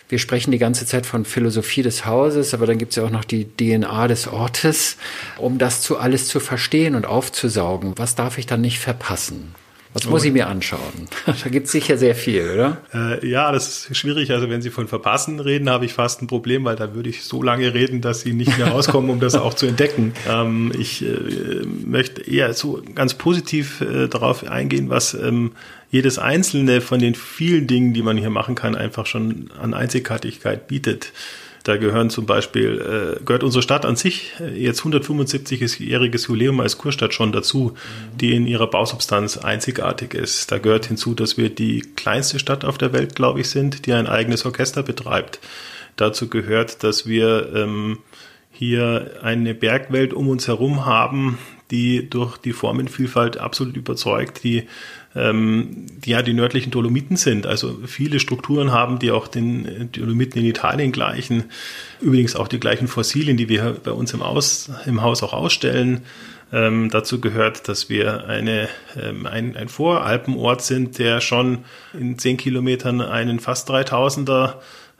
wir 0.08 0.20
sprechen 0.20 0.52
die 0.52 0.58
ganze 0.58 0.86
Zeit 0.86 1.04
von 1.04 1.24
Philosophie 1.24 1.82
des 1.82 2.06
Hauses, 2.06 2.54
aber 2.54 2.64
dann 2.66 2.78
gibt 2.78 2.90
es 2.92 2.96
ja 2.96 3.02
auch 3.02 3.10
noch 3.10 3.24
die 3.24 3.44
DNA 3.44 4.06
des 4.06 4.28
Ortes, 4.28 4.98
um 5.36 5.58
das 5.58 5.82
zu 5.82 5.98
alles 5.98 6.28
zu 6.28 6.38
verstehen 6.38 6.94
und 6.94 7.06
aufzusaugen. 7.06 7.94
Was 7.96 8.14
darf 8.14 8.38
ich 8.38 8.46
dann 8.46 8.60
nicht 8.60 8.78
verpassen? 8.78 9.52
Was 9.96 10.04
muss 10.04 10.24
ich 10.24 10.32
mir 10.32 10.46
anschauen? 10.46 11.08
da 11.26 11.48
gibt 11.48 11.66
es 11.66 11.72
sicher 11.72 11.96
sehr 11.96 12.14
viel, 12.14 12.50
oder? 12.50 12.76
Äh, 12.92 13.26
ja, 13.26 13.50
das 13.50 13.88
ist 13.88 13.96
schwierig. 13.96 14.30
Also 14.30 14.50
wenn 14.50 14.60
Sie 14.60 14.68
von 14.68 14.88
Verpassen 14.88 15.40
reden, 15.40 15.70
habe 15.70 15.86
ich 15.86 15.94
fast 15.94 16.20
ein 16.20 16.26
Problem, 16.26 16.66
weil 16.66 16.76
da 16.76 16.94
würde 16.94 17.08
ich 17.08 17.24
so 17.24 17.42
lange 17.42 17.72
reden, 17.72 18.02
dass 18.02 18.20
Sie 18.20 18.34
nicht 18.34 18.58
mehr 18.58 18.68
rauskommen, 18.68 19.08
um 19.10 19.20
das 19.20 19.34
auch 19.34 19.54
zu 19.54 19.66
entdecken. 19.66 20.12
Ähm, 20.28 20.72
ich 20.76 21.04
äh, 21.04 21.64
möchte 21.64 22.20
eher 22.20 22.52
so 22.52 22.82
ganz 22.94 23.14
positiv 23.14 23.80
äh, 23.80 24.08
darauf 24.08 24.44
eingehen, 24.44 24.90
was 24.90 25.14
ähm, 25.14 25.52
jedes 25.90 26.18
einzelne 26.18 26.80
von 26.80 26.98
den 26.98 27.14
vielen 27.14 27.68
Dingen, 27.68 27.92
die 27.94 28.02
man 28.02 28.16
hier 28.16 28.30
machen 28.30 28.56
kann, 28.56 28.74
einfach 28.74 29.06
schon 29.06 29.50
an 29.60 29.72
Einzigartigkeit 29.72 30.66
bietet. 30.66 31.12
Da 31.66 31.78
gehören 31.78 32.10
zum 32.10 32.26
Beispiel, 32.26 33.18
äh, 33.18 33.24
gehört 33.24 33.42
unsere 33.42 33.60
Stadt 33.60 33.84
an 33.84 33.96
sich 33.96 34.30
äh, 34.38 34.56
jetzt 34.56 34.82
175-jähriges 34.82 36.28
Jubiläum 36.28 36.60
als 36.60 36.78
Kurstadt 36.78 37.12
schon 37.12 37.32
dazu, 37.32 37.74
die 38.20 38.36
in 38.36 38.46
ihrer 38.46 38.68
Bausubstanz 38.68 39.36
einzigartig 39.36 40.14
ist. 40.14 40.52
Da 40.52 40.58
gehört 40.58 40.86
hinzu, 40.86 41.14
dass 41.14 41.36
wir 41.36 41.50
die 41.50 41.80
kleinste 41.80 42.38
Stadt 42.38 42.64
auf 42.64 42.78
der 42.78 42.92
Welt, 42.92 43.16
glaube 43.16 43.40
ich, 43.40 43.50
sind, 43.50 43.86
die 43.86 43.94
ein 43.94 44.06
eigenes 44.06 44.46
Orchester 44.46 44.84
betreibt. 44.84 45.40
Dazu 45.96 46.28
gehört, 46.28 46.84
dass 46.84 47.08
wir 47.08 47.52
ähm, 47.52 47.98
hier 48.52 49.14
eine 49.22 49.52
Bergwelt 49.52 50.14
um 50.14 50.28
uns 50.28 50.46
herum 50.46 50.86
haben, 50.86 51.36
die 51.70 52.08
durch 52.08 52.36
die 52.38 52.52
Formenvielfalt 52.52 53.38
absolut 53.38 53.76
überzeugt, 53.76 54.44
die 54.44 54.66
ähm, 55.16 55.86
die 56.04 56.10
ja 56.10 56.22
die 56.22 56.34
nördlichen 56.34 56.70
Dolomiten 56.70 57.16
sind. 57.16 57.46
Also 57.46 57.78
viele 57.86 58.20
Strukturen 58.20 58.70
haben, 58.70 58.98
die 58.98 59.10
auch 59.10 59.28
den 59.28 59.90
Dolomiten 59.92 60.40
in 60.42 60.46
Italien 60.46 60.92
gleichen. 60.92 61.44
Übrigens 62.00 62.36
auch 62.36 62.48
die 62.48 62.60
gleichen 62.60 62.86
Fossilien, 62.86 63.36
die 63.36 63.48
wir 63.48 63.76
bei 63.82 63.92
uns 63.92 64.12
im, 64.12 64.22
Aus, 64.22 64.70
im 64.84 65.02
Haus 65.02 65.22
auch 65.22 65.32
ausstellen. 65.32 66.02
Ähm, 66.52 66.90
dazu 66.90 67.20
gehört, 67.20 67.66
dass 67.66 67.88
wir 67.88 68.28
eine, 68.28 68.68
ähm, 69.00 69.26
ein, 69.26 69.56
ein 69.56 69.68
Voralpenort 69.68 70.62
sind, 70.62 70.98
der 70.98 71.20
schon 71.20 71.64
in 71.98 72.18
zehn 72.18 72.36
Kilometern 72.36 73.00
einen 73.00 73.40
fast 73.40 73.68
3000er 73.70 74.54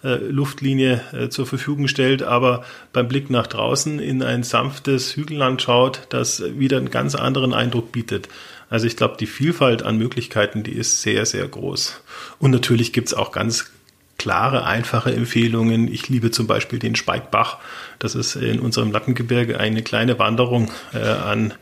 äh, 0.07 0.17
Luftlinie 0.17 1.01
äh, 1.13 1.29
zur 1.31 1.47
Verfügung 1.47 1.89
stellt, 1.89 2.23
aber 2.23 2.65
beim 2.93 3.09
Blick 3.09 3.29
nach 3.29 3.49
draußen 3.49 3.99
in 3.99 4.23
ein 4.23 4.45
sanftes 4.45 5.17
Hügelland 5.17 5.61
schaut, 5.61 6.07
das 6.11 6.43
wieder 6.59 6.77
einen 6.77 6.91
ganz 6.91 7.17
anderen 7.17 7.53
Eindruck 7.53 7.91
bietet. 7.91 8.29
Also 8.71 8.87
ich 8.87 8.97
glaube, 8.97 9.17
die 9.19 9.27
Vielfalt 9.27 9.83
an 9.83 9.99
Möglichkeiten, 9.99 10.63
die 10.63 10.73
ist 10.73 11.03
sehr, 11.03 11.27
sehr 11.27 11.49
groß. 11.49 12.03
Und 12.39 12.53
natürlich 12.53 12.93
gibt's 12.93 13.15
auch 13.15 13.33
ganz 13.33 13.73
klare, 14.17 14.65
einfache 14.65 15.13
Empfehlungen. 15.13 15.93
Ich 15.93 16.09
liebe 16.09 16.31
zum 16.31 16.47
Beispiel 16.47 16.79
den 16.79 16.95
Speikbach. 16.95 17.59
Das 17.99 18.15
ist 18.15 18.37
in 18.37 18.61
unserem 18.61 18.93
Lattengebirge 18.93 19.59
eine 19.59 19.83
kleine 19.83 20.19
Wanderung 20.21 20.71
äh, 20.95 20.99
an 20.99 21.55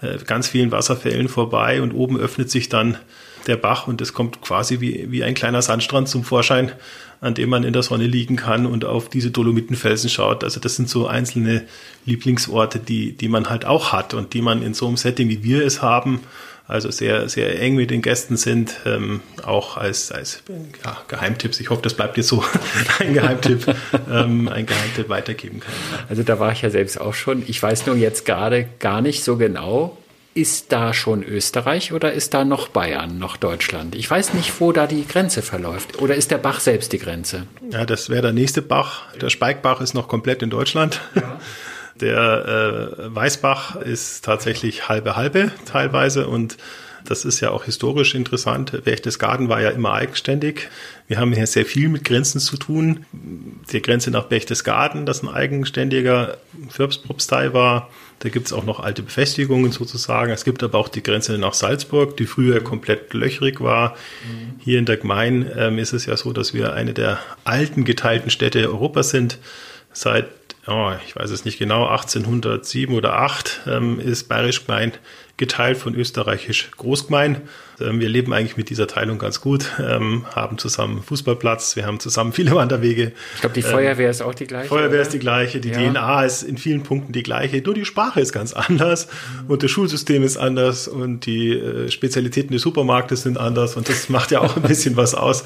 äh, 0.00 0.18
ganz 0.26 0.48
vielen 0.48 0.72
Wasserfällen 0.72 1.28
vorbei 1.28 1.82
und 1.82 1.92
oben 1.92 2.18
öffnet 2.18 2.50
sich 2.50 2.68
dann 2.68 2.98
der 3.46 3.56
Bach 3.56 3.86
und 3.86 4.00
es 4.00 4.12
kommt 4.12 4.42
quasi 4.42 4.80
wie, 4.80 5.10
wie 5.10 5.24
ein 5.24 5.34
kleiner 5.34 5.62
Sandstrand 5.62 6.08
zum 6.08 6.22
Vorschein, 6.22 6.72
an 7.20 7.34
dem 7.34 7.50
man 7.50 7.64
in 7.64 7.72
der 7.72 7.82
Sonne 7.82 8.06
liegen 8.06 8.36
kann 8.36 8.66
und 8.66 8.84
auf 8.84 9.08
diese 9.08 9.30
Dolomitenfelsen 9.30 10.10
schaut. 10.10 10.44
Also 10.44 10.60
das 10.60 10.76
sind 10.76 10.88
so 10.88 11.06
einzelne 11.06 11.64
Lieblingsorte, 12.04 12.78
die, 12.78 13.12
die 13.12 13.28
man 13.28 13.48
halt 13.48 13.64
auch 13.64 13.92
hat 13.92 14.14
und 14.14 14.34
die 14.34 14.42
man 14.42 14.62
in 14.62 14.74
so 14.74 14.86
einem 14.86 14.96
Setting, 14.96 15.28
wie 15.28 15.42
wir 15.42 15.64
es 15.64 15.82
haben, 15.82 16.20
also 16.68 16.90
sehr, 16.90 17.30
sehr 17.30 17.60
eng 17.60 17.76
mit 17.76 17.90
den 17.90 18.02
Gästen 18.02 18.36
sind, 18.36 18.76
ähm, 18.84 19.22
auch 19.42 19.78
als, 19.78 20.12
als 20.12 20.42
ja, 20.84 20.98
Geheimtipps. 21.08 21.58
Ich 21.60 21.70
hoffe, 21.70 21.80
das 21.82 21.94
bleibt 21.94 22.18
jetzt 22.18 22.28
so 22.28 22.44
ein 22.98 23.14
Geheimtipp, 23.14 23.74
ähm, 24.10 24.48
ein 24.48 24.66
Geheimtipp 24.66 25.08
weitergeben 25.08 25.60
kann. 25.60 25.72
Also 26.10 26.22
da 26.22 26.38
war 26.38 26.52
ich 26.52 26.60
ja 26.60 26.68
selbst 26.68 27.00
auch 27.00 27.14
schon. 27.14 27.42
Ich 27.46 27.62
weiß 27.62 27.86
nur 27.86 27.96
jetzt 27.96 28.26
gerade 28.26 28.68
gar 28.78 29.00
nicht 29.00 29.24
so 29.24 29.38
genau, 29.38 29.96
ist 30.34 30.70
da 30.70 30.92
schon 30.92 31.24
Österreich 31.24 31.92
oder 31.92 32.12
ist 32.12 32.34
da 32.34 32.44
noch 32.44 32.68
Bayern, 32.68 33.18
noch 33.18 33.38
Deutschland? 33.38 33.94
Ich 33.94 34.08
weiß 34.08 34.34
nicht, 34.34 34.60
wo 34.60 34.70
da 34.70 34.86
die 34.86 35.06
Grenze 35.06 35.40
verläuft. 35.40 36.00
Oder 36.00 36.14
ist 36.14 36.30
der 36.30 36.38
Bach 36.38 36.60
selbst 36.60 36.92
die 36.92 36.98
Grenze? 36.98 37.46
Ja, 37.72 37.86
das 37.86 38.10
wäre 38.10 38.22
der 38.22 38.32
nächste 38.32 38.60
Bach. 38.62 39.12
Der 39.20 39.30
Speikbach 39.30 39.80
ist 39.80 39.94
noch 39.94 40.06
komplett 40.06 40.42
in 40.42 40.50
Deutschland. 40.50 41.00
Ja. 41.14 41.40
Der 42.00 42.96
äh, 42.98 43.14
Weißbach 43.14 43.76
ist 43.76 44.24
tatsächlich 44.24 44.88
halbe 44.88 45.16
halbe 45.16 45.52
teilweise 45.66 46.28
und 46.28 46.56
das 47.04 47.24
ist 47.24 47.40
ja 47.40 47.50
auch 47.50 47.64
historisch 47.64 48.14
interessant. 48.14 48.84
Berchtesgaden 48.84 49.48
war 49.48 49.62
ja 49.62 49.70
immer 49.70 49.94
eigenständig. 49.94 50.68
Wir 51.06 51.18
haben 51.18 51.32
hier 51.32 51.46
sehr 51.46 51.64
viel 51.64 51.88
mit 51.88 52.04
Grenzen 52.04 52.38
zu 52.38 52.58
tun. 52.58 53.06
Die 53.72 53.80
Grenze 53.80 54.10
nach 54.10 54.24
Berchtesgaden, 54.24 55.06
das 55.06 55.22
ein 55.22 55.28
eigenständiger 55.28 56.36
Fürbspropstei 56.68 57.54
war. 57.54 57.88
Da 58.18 58.28
gibt 58.28 58.48
es 58.48 58.52
auch 58.52 58.64
noch 58.64 58.80
alte 58.80 59.02
Befestigungen 59.02 59.72
sozusagen. 59.72 60.32
Es 60.32 60.44
gibt 60.44 60.62
aber 60.62 60.76
auch 60.76 60.88
die 60.88 61.02
Grenze 61.02 61.38
nach 61.38 61.54
Salzburg, 61.54 62.16
die 62.18 62.26
früher 62.26 62.60
komplett 62.60 63.14
löchrig 63.14 63.60
war. 63.60 63.96
Mhm. 64.24 64.60
Hier 64.60 64.78
in 64.78 64.84
der 64.84 64.98
Gemein 64.98 65.50
ähm, 65.56 65.78
ist 65.78 65.94
es 65.94 66.04
ja 66.04 66.16
so, 66.16 66.34
dass 66.34 66.52
wir 66.52 66.74
eine 66.74 66.92
der 66.92 67.20
alten 67.44 67.84
geteilten 67.84 68.30
Städte 68.30 68.68
Europas 68.68 69.10
sind. 69.10 69.38
Seit 69.92 70.26
oh, 70.68 70.92
ich 71.06 71.16
weiß 71.16 71.30
es 71.30 71.44
nicht 71.44 71.58
genau, 71.58 71.86
1807 71.86 72.94
oder 72.94 73.14
8 73.14 73.62
ähm, 73.66 74.00
ist 74.00 74.28
Bayerisch 74.28 74.66
Gemein 74.66 74.92
geteilt 75.38 75.78
von 75.78 75.94
Österreichisch 75.94 76.70
Großgemein. 76.76 77.40
Ähm, 77.80 78.00
wir 78.00 78.08
leben 78.08 78.32
eigentlich 78.32 78.56
mit 78.56 78.70
dieser 78.70 78.86
Teilung 78.86 79.18
ganz 79.18 79.40
gut, 79.40 79.72
ähm, 79.78 80.26
haben 80.34 80.58
zusammen 80.58 81.02
Fußballplatz, 81.02 81.76
wir 81.76 81.86
haben 81.86 82.00
zusammen 82.00 82.32
viele 82.34 82.54
Wanderwege. 82.54 83.12
Ich 83.34 83.40
glaube, 83.40 83.54
die 83.54 83.60
ähm, 83.60 83.66
Feuerwehr 83.66 84.10
ist 84.10 84.20
auch 84.20 84.34
die 84.34 84.46
gleiche. 84.46 84.68
Feuerwehr 84.68 84.90
oder? 84.90 85.00
ist 85.02 85.12
die 85.12 85.18
gleiche, 85.18 85.60
die 85.60 85.70
ja. 85.70 85.90
DNA 85.90 86.24
ist 86.24 86.42
in 86.42 86.58
vielen 86.58 86.82
Punkten 86.82 87.12
die 87.12 87.22
gleiche, 87.22 87.62
nur 87.62 87.74
die 87.74 87.84
Sprache 87.84 88.20
ist 88.20 88.32
ganz 88.32 88.52
anders 88.52 89.08
und 89.46 89.62
das 89.62 89.70
Schulsystem 89.70 90.22
ist 90.22 90.36
anders 90.36 90.88
und 90.88 91.26
die 91.26 91.52
äh, 91.52 91.90
Spezialitäten 91.90 92.52
des 92.52 92.62
Supermarktes 92.62 93.22
sind 93.22 93.38
anders 93.38 93.76
und 93.76 93.88
das 93.88 94.08
macht 94.08 94.30
ja 94.32 94.40
auch 94.40 94.56
ein 94.56 94.62
bisschen 94.62 94.96
was 94.96 95.14
aus, 95.14 95.44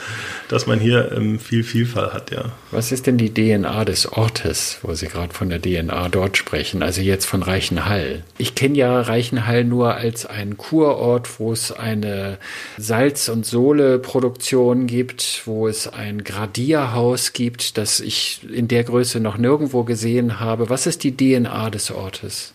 dass 0.48 0.66
man 0.66 0.80
hier 0.80 1.12
viel 1.38 1.62
Vielfalt 1.62 2.14
hat, 2.14 2.30
ja. 2.30 2.46
Was 2.70 2.92
ist 2.92 3.06
denn 3.06 3.18
die 3.18 3.32
DNA 3.32 3.84
des 3.84 4.10
Ortes, 4.10 4.78
wo 4.82 4.94
Sie 4.94 5.06
gerade 5.06 5.34
von 5.34 5.50
der 5.50 5.60
DNA 5.60 6.08
dort 6.08 6.36
sprechen, 6.36 6.82
also 6.82 7.02
jetzt 7.02 7.26
von 7.26 7.42
Reichenhall? 7.42 8.22
Ich 8.38 8.54
kenne 8.54 8.76
ja 8.76 9.00
Reichenhall 9.00 9.64
nur 9.64 9.81
als 9.90 10.26
einen 10.26 10.56
Kurort, 10.56 11.38
wo 11.38 11.52
es 11.52 11.72
eine 11.72 12.38
Salz- 12.78 13.28
und 13.28 13.44
Sohle-Produktion 13.44 14.86
gibt, 14.86 15.42
wo 15.44 15.68
es 15.68 15.88
ein 15.88 16.24
Gradierhaus 16.24 17.32
gibt, 17.32 17.76
das 17.78 18.00
ich 18.00 18.40
in 18.50 18.68
der 18.68 18.84
Größe 18.84 19.20
noch 19.20 19.36
nirgendwo 19.36 19.84
gesehen 19.84 20.40
habe. 20.40 20.70
Was 20.70 20.86
ist 20.86 21.04
die 21.04 21.16
DNA 21.16 21.70
des 21.70 21.90
Ortes? 21.90 22.54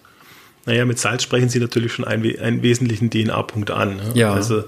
Naja, 0.66 0.86
mit 0.86 1.00
Salz 1.00 1.24
sprechen 1.24 1.50
Sie 1.50 1.60
natürlich 1.60 1.94
schon 1.94 2.06
einen, 2.06 2.40
einen 2.40 2.62
wesentlichen 2.62 3.10
DNA-Punkt 3.10 3.72
an. 3.72 3.98
Ne? 3.98 4.12
Ja. 4.16 4.34
Also 4.34 4.64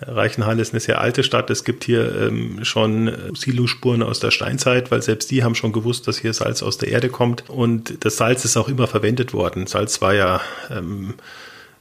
Reichenhall 0.00 0.58
ist 0.58 0.72
eine 0.72 0.80
sehr 0.80 1.00
alte 1.00 1.22
Stadt. 1.22 1.50
Es 1.50 1.64
gibt 1.64 1.84
hier 1.84 2.28
ähm, 2.28 2.64
schon 2.64 3.12
Silospuren 3.34 4.02
aus 4.02 4.20
der 4.20 4.30
Steinzeit, 4.30 4.90
weil 4.90 5.02
selbst 5.02 5.30
die 5.30 5.44
haben 5.44 5.54
schon 5.54 5.72
gewusst, 5.72 6.08
dass 6.08 6.18
hier 6.18 6.32
Salz 6.32 6.62
aus 6.62 6.78
der 6.78 6.88
Erde 6.88 7.08
kommt. 7.08 7.48
Und 7.48 8.04
das 8.04 8.16
Salz 8.16 8.44
ist 8.44 8.56
auch 8.56 8.68
immer 8.68 8.86
verwendet 8.86 9.32
worden. 9.32 9.66
Salz 9.66 10.00
war 10.00 10.14
ja 10.14 10.40
ähm, 10.70 11.14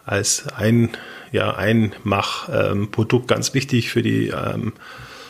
als 0.05 0.47
ein 0.55 0.89
ja 1.31 1.55
ein 1.55 1.93
Machprodukt 2.03 3.23
ähm, 3.23 3.35
ganz 3.35 3.53
wichtig 3.53 3.89
für 3.89 4.01
die 4.01 4.27
ähm, 4.27 4.73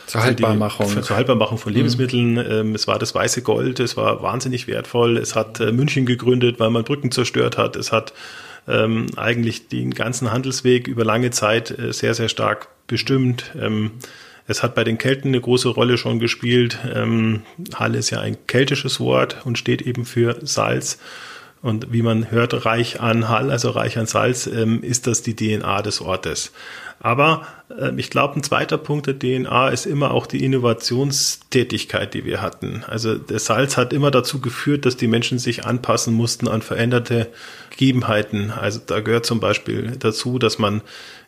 zur 0.06 0.24
Haltbarmachung. 0.24 0.88
Für, 0.88 1.02
zur 1.02 1.16
Haltbarmachung 1.16 1.58
von 1.58 1.74
Lebensmitteln. 1.74 2.34
Mhm. 2.34 2.46
Ähm, 2.50 2.76
es 2.76 2.88
war 2.88 3.00
das 3.00 3.16
weiße 3.16 3.42
Gold, 3.42 3.80
es 3.80 3.98
war 3.98 4.22
wahnsinnig 4.22 4.68
wertvoll. 4.68 5.18
Es 5.18 5.36
hat 5.36 5.60
äh, 5.60 5.72
München 5.72 6.06
gegründet, 6.06 6.60
weil 6.60 6.70
man 6.70 6.84
Brücken 6.84 7.12
zerstört 7.12 7.58
hat. 7.58 7.76
Es 7.76 7.92
hat 7.92 8.14
ähm, 8.68 9.08
eigentlich 9.16 9.70
den 9.70 9.92
ganzen 9.92 10.32
Handelsweg 10.32 10.88
über 10.88 11.04
lange 11.04 11.32
Zeit 11.32 11.78
äh, 11.78 11.94
sehr, 11.94 12.14
sehr 12.14 12.30
stark 12.30 12.68
bestimmt. 12.88 13.52
Ähm, 13.60 13.92
es 14.46 14.62
hat 14.62 14.76
bei 14.76 14.84
den 14.84 14.98
Kelten 14.98 15.30
eine 15.30 15.40
große 15.40 15.70
Rolle 15.70 15.98
schon 15.98 16.20
gespielt. 16.20 16.78
Ähm, 16.94 17.44
Halle 17.76 17.98
ist 17.98 18.10
ja 18.10 18.20
ein 18.20 18.38
keltisches 18.46 19.00
Wort 19.00 19.38
und 19.46 19.58
steht 19.58 19.82
eben 19.82 20.06
für 20.06 20.38
Salz. 20.42 21.00
Und 21.64 21.94
wie 21.94 22.02
man 22.02 22.30
hört, 22.30 22.66
reich 22.66 23.00
an 23.00 23.30
Hall, 23.30 23.50
also 23.50 23.70
reich 23.70 23.98
an 23.98 24.06
Salz, 24.06 24.48
ähm, 24.48 24.84
ist 24.84 25.08
das 25.08 25.22
die 25.22 25.34
DNA 25.34 25.82
des 25.82 26.02
Ortes. 26.02 26.52
Aber 27.00 27.48
äh, 27.70 27.92
ich 27.96 28.10
glaube, 28.10 28.36
ein 28.36 28.44
zweiter 28.44 28.78
Punkt 28.78 29.08
der 29.08 29.18
DNA 29.18 29.70
ist 29.70 29.86
immer 29.86 30.12
auch 30.12 30.28
die 30.28 30.44
Innovationstätigkeit, 30.44 32.14
die 32.14 32.26
wir 32.26 32.42
hatten. 32.42 32.84
Also 32.86 33.16
der 33.16 33.40
Salz 33.40 33.78
hat 33.78 33.94
immer 33.94 34.12
dazu 34.12 34.42
geführt, 34.42 34.86
dass 34.86 34.98
die 34.98 35.08
Menschen 35.08 35.40
sich 35.40 35.66
anpassen 35.66 36.14
mussten 36.14 36.50
an 36.50 36.62
veränderte 36.62 37.30
Gegebenheiten. 37.70 38.52
Also 38.52 38.82
da 38.86 39.00
gehört 39.00 39.26
zum 39.26 39.40
Beispiel 39.40 39.96
dazu, 39.98 40.40
dass 40.40 40.60
man 40.60 40.82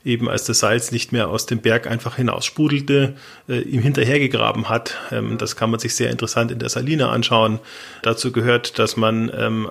eben 0.06 0.30
als 0.30 0.46
das 0.46 0.60
Salz 0.60 0.92
nicht 0.92 1.12
mehr 1.12 1.28
aus 1.30 1.48
dem 1.48 1.60
Berg 1.60 1.88
einfach 1.88 2.16
hinaussprudelte, 2.16 3.16
äh, 3.50 3.60
ihm 3.62 3.82
hinterhergegraben 3.82 4.70
hat. 4.70 4.96
Ähm, 5.12 5.38
das 5.38 5.56
kann 5.56 5.72
man 5.72 5.80
sich 5.80 5.96
sehr 5.96 6.12
interessant 6.12 6.52
in 6.52 6.60
der 6.60 6.70
Saline 6.70 7.10
anschauen. 7.10 7.60
Dazu 8.04 8.32
gehört, 8.32 8.78
dass 8.78 8.96
man 8.96 9.32
ähm, 9.36 9.68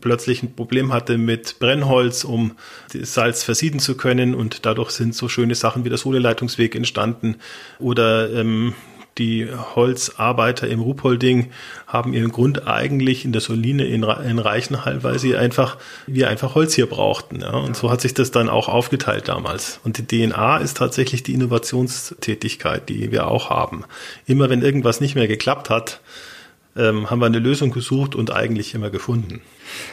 plötzlich 0.00 0.42
ein 0.42 0.54
Problem 0.54 0.92
hatte 0.92 1.16
mit 1.16 1.58
Brennholz, 1.58 2.24
um 2.24 2.52
das 2.92 3.14
Salz 3.14 3.42
versieden 3.42 3.80
zu 3.80 3.96
können 3.96 4.34
und 4.34 4.66
dadurch 4.66 4.90
sind 4.90 5.14
so 5.14 5.28
schöne 5.28 5.54
Sachen 5.54 5.84
wie 5.84 5.88
der 5.88 5.98
Sohleleitungsweg 5.98 6.76
entstanden 6.76 7.36
oder 7.78 8.30
ähm, 8.30 8.74
die 9.18 9.48
Holzarbeiter 9.74 10.68
im 10.68 10.80
Ruhpolding 10.80 11.50
haben 11.86 12.14
ihren 12.14 12.30
Grund 12.30 12.66
eigentlich 12.66 13.24
in 13.24 13.32
der 13.32 13.40
Soline 13.40 13.84
in, 13.84 14.04
Reichenhall, 14.04 15.02
weil 15.02 15.18
sie 15.18 15.36
einfach, 15.36 15.76
wir 16.06 16.28
einfach 16.28 16.54
Holz 16.54 16.74
hier 16.74 16.86
brauchten. 16.86 17.40
Ja. 17.40 17.50
Und 17.50 17.76
so 17.76 17.90
hat 17.90 18.00
sich 18.00 18.14
das 18.14 18.30
dann 18.30 18.48
auch 18.48 18.68
aufgeteilt 18.68 19.28
damals. 19.28 19.80
Und 19.84 19.98
die 19.98 20.26
DNA 20.26 20.58
ist 20.58 20.76
tatsächlich 20.76 21.22
die 21.22 21.34
Innovationstätigkeit, 21.34 22.88
die 22.88 23.10
wir 23.10 23.28
auch 23.28 23.50
haben. 23.50 23.84
Immer 24.26 24.50
wenn 24.50 24.62
irgendwas 24.62 25.00
nicht 25.00 25.14
mehr 25.14 25.28
geklappt 25.28 25.70
hat, 25.70 26.00
ähm, 26.78 27.10
haben 27.10 27.20
wir 27.20 27.26
eine 27.26 27.40
Lösung 27.40 27.70
gesucht 27.70 28.14
und 28.14 28.32
eigentlich 28.32 28.74
immer 28.74 28.90
gefunden. 28.90 29.40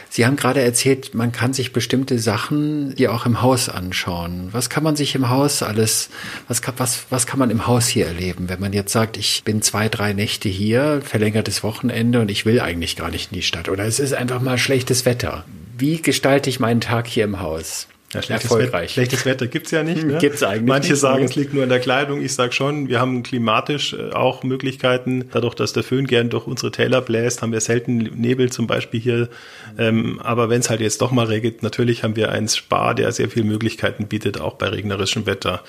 Sie 0.08 0.24
haben 0.24 0.36
gerade 0.36 0.62
erzählt, 0.62 1.14
man 1.14 1.32
kann 1.32 1.52
sich 1.52 1.72
bestimmte 1.72 2.18
Sachen 2.18 2.94
hier 2.96 3.12
auch 3.12 3.26
im 3.26 3.42
Haus 3.42 3.68
anschauen. 3.68 4.48
Was 4.52 4.70
kann 4.70 4.82
man 4.82 4.96
sich 4.96 5.14
im 5.14 5.28
Haus 5.28 5.62
alles, 5.62 6.08
was 6.48 6.62
was, 6.76 7.06
was 7.10 7.26
kann 7.26 7.38
man 7.38 7.50
im 7.50 7.66
Haus 7.66 7.88
hier 7.88 8.06
erleben? 8.06 8.48
Wenn 8.48 8.60
man 8.60 8.72
jetzt 8.72 8.92
sagt, 8.92 9.16
ich 9.16 9.42
bin 9.44 9.60
zwei, 9.60 9.88
drei 9.88 10.12
Nächte 10.12 10.48
hier, 10.48 11.02
verlängertes 11.02 11.62
Wochenende 11.62 12.20
und 12.20 12.30
ich 12.30 12.46
will 12.46 12.60
eigentlich 12.60 12.96
gar 12.96 13.10
nicht 13.10 13.32
in 13.32 13.36
die 13.36 13.42
Stadt 13.42 13.68
oder 13.68 13.84
es 13.84 13.98
ist 13.98 14.14
einfach 14.14 14.40
mal 14.40 14.56
schlechtes 14.56 15.04
Wetter. 15.04 15.44
Wie 15.76 16.00
gestalte 16.00 16.48
ich 16.48 16.60
meinen 16.60 16.80
Tag 16.80 17.06
hier 17.06 17.24
im 17.24 17.40
Haus? 17.40 17.88
Ja, 18.14 18.22
schlechtes. 18.22 18.50
Wetter, 18.56 18.88
schlechtes 18.88 19.26
Wetter 19.26 19.46
gibt's 19.48 19.72
ja 19.72 19.82
nicht. 19.82 20.04
Ne? 20.04 20.18
Gibt's 20.18 20.42
eigentlich 20.44 20.68
Manche 20.68 20.92
nicht, 20.92 21.00
sagen, 21.00 21.24
es 21.24 21.34
liegt 21.34 21.52
nur 21.52 21.64
in 21.64 21.68
der 21.68 21.80
Kleidung. 21.80 22.22
Ich 22.22 22.34
sage 22.34 22.52
schon, 22.52 22.88
wir 22.88 23.00
haben 23.00 23.24
klimatisch 23.24 23.94
äh, 23.94 24.12
auch 24.12 24.44
Möglichkeiten. 24.44 25.28
Dadurch, 25.32 25.54
dass 25.54 25.72
der 25.72 25.82
Föhn 25.82 26.06
gern 26.06 26.30
durch 26.30 26.46
unsere 26.46 26.70
Täler 26.70 27.00
bläst, 27.00 27.42
haben 27.42 27.50
wir 27.50 27.60
selten 27.60 27.98
Nebel 27.98 28.52
zum 28.52 28.68
Beispiel 28.68 29.00
hier. 29.00 29.28
Ähm, 29.76 30.20
aber 30.22 30.48
wenn 30.48 30.60
es 30.60 30.70
halt 30.70 30.80
jetzt 30.80 31.02
doch 31.02 31.10
mal 31.10 31.26
regnet, 31.26 31.64
natürlich 31.64 32.04
haben 32.04 32.14
wir 32.14 32.30
einen 32.30 32.48
Spar, 32.48 32.94
der 32.94 33.10
sehr 33.10 33.28
viele 33.28 33.44
Möglichkeiten 33.44 34.06
bietet, 34.06 34.40
auch 34.40 34.54
bei 34.54 34.68
regnerischem 34.68 35.26
Wetter. 35.26 35.64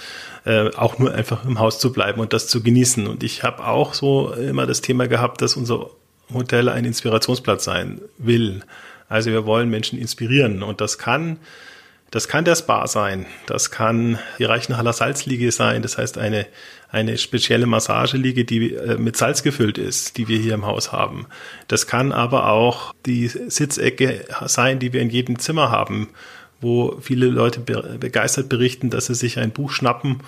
Äh, 0.45 0.69
auch 0.75 0.99
nur 0.99 1.11
einfach 1.11 1.43
im 1.43 1.57
Haus 1.57 1.79
zu 1.79 1.91
bleiben 1.91 2.21
und 2.21 2.33
das 2.33 2.47
zu 2.47 2.61
genießen. 2.61 3.07
Und 3.07 3.23
ich 3.23 3.41
habe 3.41 3.65
auch 3.65 3.95
so 3.95 4.31
immer 4.33 4.67
das 4.67 4.81
Thema 4.81 5.07
gehabt, 5.07 5.41
dass 5.41 5.55
unser 5.55 5.89
Hotel 6.31 6.69
ein 6.69 6.85
Inspirationsplatz 6.85 7.63
sein 7.63 7.99
will. 8.19 8.61
Also 9.09 9.31
wir 9.31 9.45
wollen 9.45 9.69
Menschen 9.69 9.97
inspirieren 9.97 10.61
und 10.61 10.81
das 10.81 10.97
kann 10.97 11.39
das 12.11 12.27
kann 12.27 12.45
der 12.45 12.55
Spa 12.55 12.87
sein, 12.87 13.25
das 13.47 13.69
kann 13.69 14.17
die 14.39 14.45
Reichenhaller 14.45 14.93
Salzliege 14.93 15.51
sein, 15.51 15.81
das 15.81 15.97
heißt 15.97 16.17
eine, 16.17 16.45
eine 16.89 17.17
spezielle 17.17 17.65
Massageliege, 17.65 18.45
die 18.45 18.73
äh, 18.73 18.97
mit 18.97 19.17
Salz 19.17 19.43
gefüllt 19.43 19.77
ist, 19.77 20.17
die 20.17 20.27
wir 20.27 20.37
hier 20.37 20.53
im 20.53 20.65
Haus 20.65 20.91
haben. 20.91 21.25
Das 21.67 21.85
kann 21.85 22.11
aber 22.11 22.49
auch 22.49 22.93
die 23.05 23.27
Sitzecke 23.27 24.25
sein, 24.45 24.79
die 24.79 24.93
wir 24.93 25.01
in 25.01 25.09
jedem 25.09 25.37
Zimmer 25.39 25.69
haben, 25.69 26.09
wo 26.61 26.97
viele 27.01 27.27
Leute 27.27 27.59
begeistert 27.59 28.49
berichten, 28.49 28.89
dass 28.89 29.07
sie 29.07 29.15
sich 29.15 29.37
ein 29.37 29.51
Buch 29.51 29.71
schnappen 29.71 30.21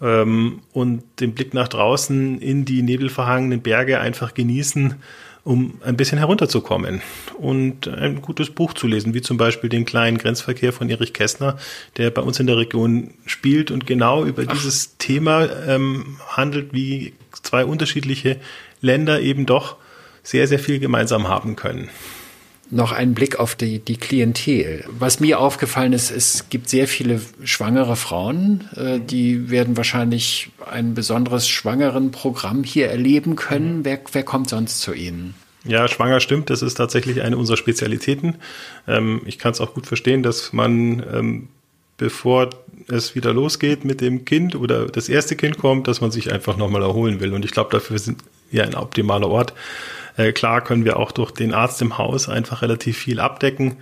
ähm, 0.00 0.60
und 0.72 1.02
den 1.20 1.34
Blick 1.34 1.54
nach 1.54 1.68
draußen 1.68 2.40
in 2.40 2.64
die 2.64 2.82
nebelverhangenen 2.82 3.62
Berge 3.62 4.00
einfach 4.00 4.34
genießen 4.34 4.96
um 5.44 5.80
ein 5.84 5.96
bisschen 5.96 6.18
herunterzukommen 6.18 7.02
und 7.38 7.88
ein 7.88 8.22
gutes 8.22 8.50
Buch 8.50 8.74
zu 8.74 8.86
lesen, 8.86 9.12
wie 9.12 9.22
zum 9.22 9.36
Beispiel 9.36 9.68
den 9.68 9.84
kleinen 9.84 10.18
Grenzverkehr 10.18 10.72
von 10.72 10.88
Erich 10.88 11.12
Kästner, 11.12 11.58
der 11.96 12.10
bei 12.10 12.22
uns 12.22 12.38
in 12.38 12.46
der 12.46 12.56
Region 12.56 13.14
spielt 13.26 13.70
und 13.70 13.86
genau 13.86 14.24
über 14.24 14.44
Ach. 14.46 14.52
dieses 14.52 14.96
Thema 14.98 15.48
ähm, 15.66 16.18
handelt, 16.28 16.72
wie 16.72 17.14
zwei 17.42 17.64
unterschiedliche 17.64 18.38
Länder 18.80 19.20
eben 19.20 19.46
doch 19.46 19.76
sehr, 20.22 20.46
sehr 20.46 20.60
viel 20.60 20.78
gemeinsam 20.78 21.26
haben 21.28 21.56
können 21.56 21.90
noch 22.72 22.92
einen 22.92 23.14
Blick 23.14 23.38
auf 23.38 23.54
die, 23.54 23.80
die 23.80 23.98
Klientel. 23.98 24.84
Was 24.98 25.20
mir 25.20 25.38
aufgefallen 25.38 25.92
ist, 25.92 26.10
es 26.10 26.48
gibt 26.48 26.70
sehr 26.70 26.88
viele 26.88 27.20
schwangere 27.44 27.96
Frauen, 27.96 28.68
äh, 28.74 28.98
die 28.98 29.50
werden 29.50 29.76
wahrscheinlich 29.76 30.50
ein 30.70 30.94
besonderes 30.94 31.48
Schwangerenprogramm 31.48 32.64
hier 32.64 32.88
erleben 32.88 33.36
können. 33.36 33.84
Wer, 33.84 34.00
wer 34.12 34.22
kommt 34.22 34.48
sonst 34.48 34.80
zu 34.80 34.94
Ihnen? 34.94 35.34
Ja, 35.64 35.86
schwanger 35.86 36.20
stimmt. 36.20 36.50
Das 36.50 36.62
ist 36.62 36.74
tatsächlich 36.74 37.22
eine 37.22 37.36
unserer 37.36 37.58
Spezialitäten. 37.58 38.36
Ähm, 38.88 39.20
ich 39.26 39.38
kann 39.38 39.52
es 39.52 39.60
auch 39.60 39.74
gut 39.74 39.86
verstehen, 39.86 40.22
dass 40.22 40.52
man, 40.54 41.04
ähm, 41.12 41.48
bevor 41.98 42.50
es 42.88 43.14
wieder 43.14 43.34
losgeht 43.34 43.84
mit 43.84 44.00
dem 44.00 44.24
Kind 44.24 44.56
oder 44.56 44.86
das 44.86 45.10
erste 45.10 45.36
Kind 45.36 45.58
kommt, 45.58 45.88
dass 45.88 46.00
man 46.00 46.10
sich 46.10 46.32
einfach 46.32 46.56
nochmal 46.56 46.82
erholen 46.82 47.20
will. 47.20 47.34
Und 47.34 47.44
ich 47.44 47.52
glaube, 47.52 47.70
dafür 47.70 47.98
sind 47.98 48.22
wir 48.50 48.64
ein 48.64 48.74
optimaler 48.74 49.28
Ort. 49.28 49.52
Äh, 50.16 50.32
klar 50.32 50.62
können 50.62 50.84
wir 50.84 50.98
auch 50.98 51.12
durch 51.12 51.30
den 51.30 51.54
Arzt 51.54 51.80
im 51.82 51.98
Haus 51.98 52.28
einfach 52.28 52.62
relativ 52.62 52.98
viel 52.98 53.20
abdecken. 53.20 53.78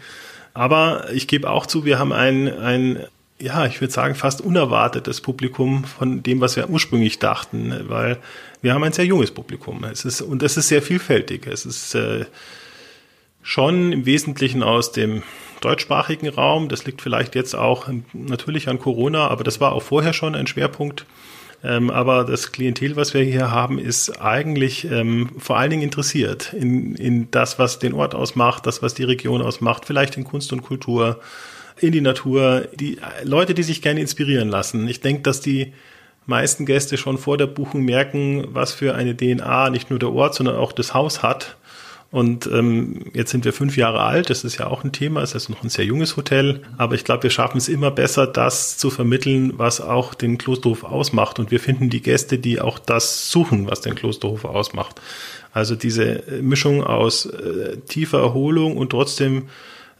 Aber 0.55 1.11
ich 1.13 1.29
gebe 1.29 1.51
auch 1.51 1.67
zu, 1.67 1.85
wir 1.85 1.99
haben 1.99 2.13
ein, 2.13 2.49
ein 2.49 3.07
ja, 3.41 3.65
ich 3.67 3.81
würde 3.81 3.93
sagen, 3.93 4.15
fast 4.15 4.41
unerwartetes 4.41 5.21
Publikum 5.21 5.85
von 5.85 6.23
dem, 6.23 6.41
was 6.41 6.57
wir 6.57 6.69
ursprünglich 6.69 7.19
dachten, 7.19 7.75
weil 7.89 8.19
wir 8.61 8.75
haben 8.75 8.85
ein 8.85 8.93
sehr 8.93 9.07
junges 9.07 9.31
Publikum. 9.31 9.83
Es 9.85 10.04
ist, 10.04 10.21
und 10.21 10.43
es 10.43 10.57
ist 10.57 10.69
sehr 10.69 10.83
vielfältig. 10.83 11.47
Es 11.47 11.65
ist 11.65 11.95
äh, 11.95 12.26
schon 13.43 13.93
im 13.93 14.07
Wesentlichen 14.07 14.63
aus 14.63 14.93
dem 14.93 15.23
deutschsprachigen 15.63 16.28
Raum. 16.28 16.69
Das 16.69 16.85
liegt 16.85 17.00
vielleicht 17.00 17.35
jetzt 17.35 17.54
auch 17.54 17.89
natürlich 18.13 18.69
an 18.69 18.78
Corona, 18.78 19.28
aber 19.28 19.45
das 19.45 19.61
war 19.61 19.73
auch 19.73 19.83
vorher 19.83 20.13
schon 20.13 20.35
ein 20.35 20.47
Schwerpunkt. 20.47 21.07
Ähm, 21.63 21.91
aber 21.91 22.25
das 22.25 22.53
Klientel, 22.53 22.97
was 22.97 23.13
wir 23.13 23.23
hier 23.23 23.51
haben, 23.51 23.79
ist 23.79 24.21
eigentlich 24.21 24.91
ähm, 24.91 25.31
vor 25.39 25.59
allen 25.59 25.71
Dingen 25.71 25.83
interessiert 25.83 26.53
in, 26.55 26.95
in 26.95 27.31
das, 27.31 27.59
was 27.59 27.79
den 27.79 27.93
Ort 27.93 28.15
ausmacht, 28.15 28.67
das, 28.67 28.83
was 28.83 28.95
die 28.95 29.05
Region 29.05 29.43
ausmacht, 29.43 29.85
vielleicht 29.85 30.17
in 30.17 30.25
Kunst 30.25 30.53
und 30.53 30.63
Kultur, 30.63 31.21
in 31.79 31.93
die 31.93 32.01
Natur, 32.01 32.69
die 32.75 32.99
Leute, 33.25 33.55
die 33.55 33.63
sich 33.63 33.83
gerne 33.83 34.01
inspirieren 34.01 34.49
lassen. 34.49 34.89
Ich 34.89 35.01
denke, 35.01 35.23
dass 35.23 35.41
die 35.41 35.73
meisten 36.27 36.65
Gäste 36.65 36.97
schon 36.97 37.19
vor 37.19 37.37
der 37.37 37.47
Buchung 37.47 37.85
merken, 37.85 38.47
was 38.49 38.73
für 38.73 38.95
eine 38.95 39.17
DNA 39.17 39.71
nicht 39.71 39.91
nur 39.91 39.99
der 39.99 40.13
Ort, 40.13 40.35
sondern 40.35 40.57
auch 40.57 40.73
das 40.73 40.95
Haus 40.95 41.23
hat 41.23 41.57
und 42.13 42.49
ähm, 42.53 43.05
jetzt 43.15 43.31
sind 43.31 43.45
wir 43.45 43.53
fünf 43.53 43.77
Jahre 43.77 44.01
alt, 44.03 44.31
das 44.31 44.43
ist 44.43 44.59
ja 44.59 44.67
auch 44.67 44.83
ein 44.83 44.91
Thema, 44.91 45.23
es 45.23 45.37
ist 45.37 45.49
noch 45.49 45.63
ein 45.63 45.69
sehr 45.69 45.85
junges 45.85 46.17
Hotel, 46.17 46.63
aber 46.77 46.97
ich 46.97 47.05
glaube, 47.05 47.23
wir 47.23 47.31
schaffen 47.31 47.59
es 47.59 47.69
immer 47.69 47.93
besser, 47.93 48.27
das 48.27 48.77
zu 48.79 48.91
vermitteln, 48.91 49.53
was 49.57 49.81
auch 49.81 50.15
den 50.15 50.37
Klosterhof 50.37 50.83
ausmacht. 50.83 51.39
Und 51.39 51.53
wir 51.53 51.61
finden 51.61 51.89
die 51.89 52.03
Gäste, 52.03 52.39
die 52.39 52.61
auch 52.61 52.81
das 52.81 53.31
suchen, 53.31 53.71
was 53.71 53.81
den 53.81 53.95
Klosterhof 53.95 54.45
ausmacht. 54.45 55.01
Also 55.53 55.77
diese 55.77 56.25
Mischung 56.41 56.83
aus 56.83 57.27
äh, 57.27 57.77
tiefer 57.89 58.19
Erholung 58.19 58.77
und 58.77 58.91
trotzdem 58.91 59.49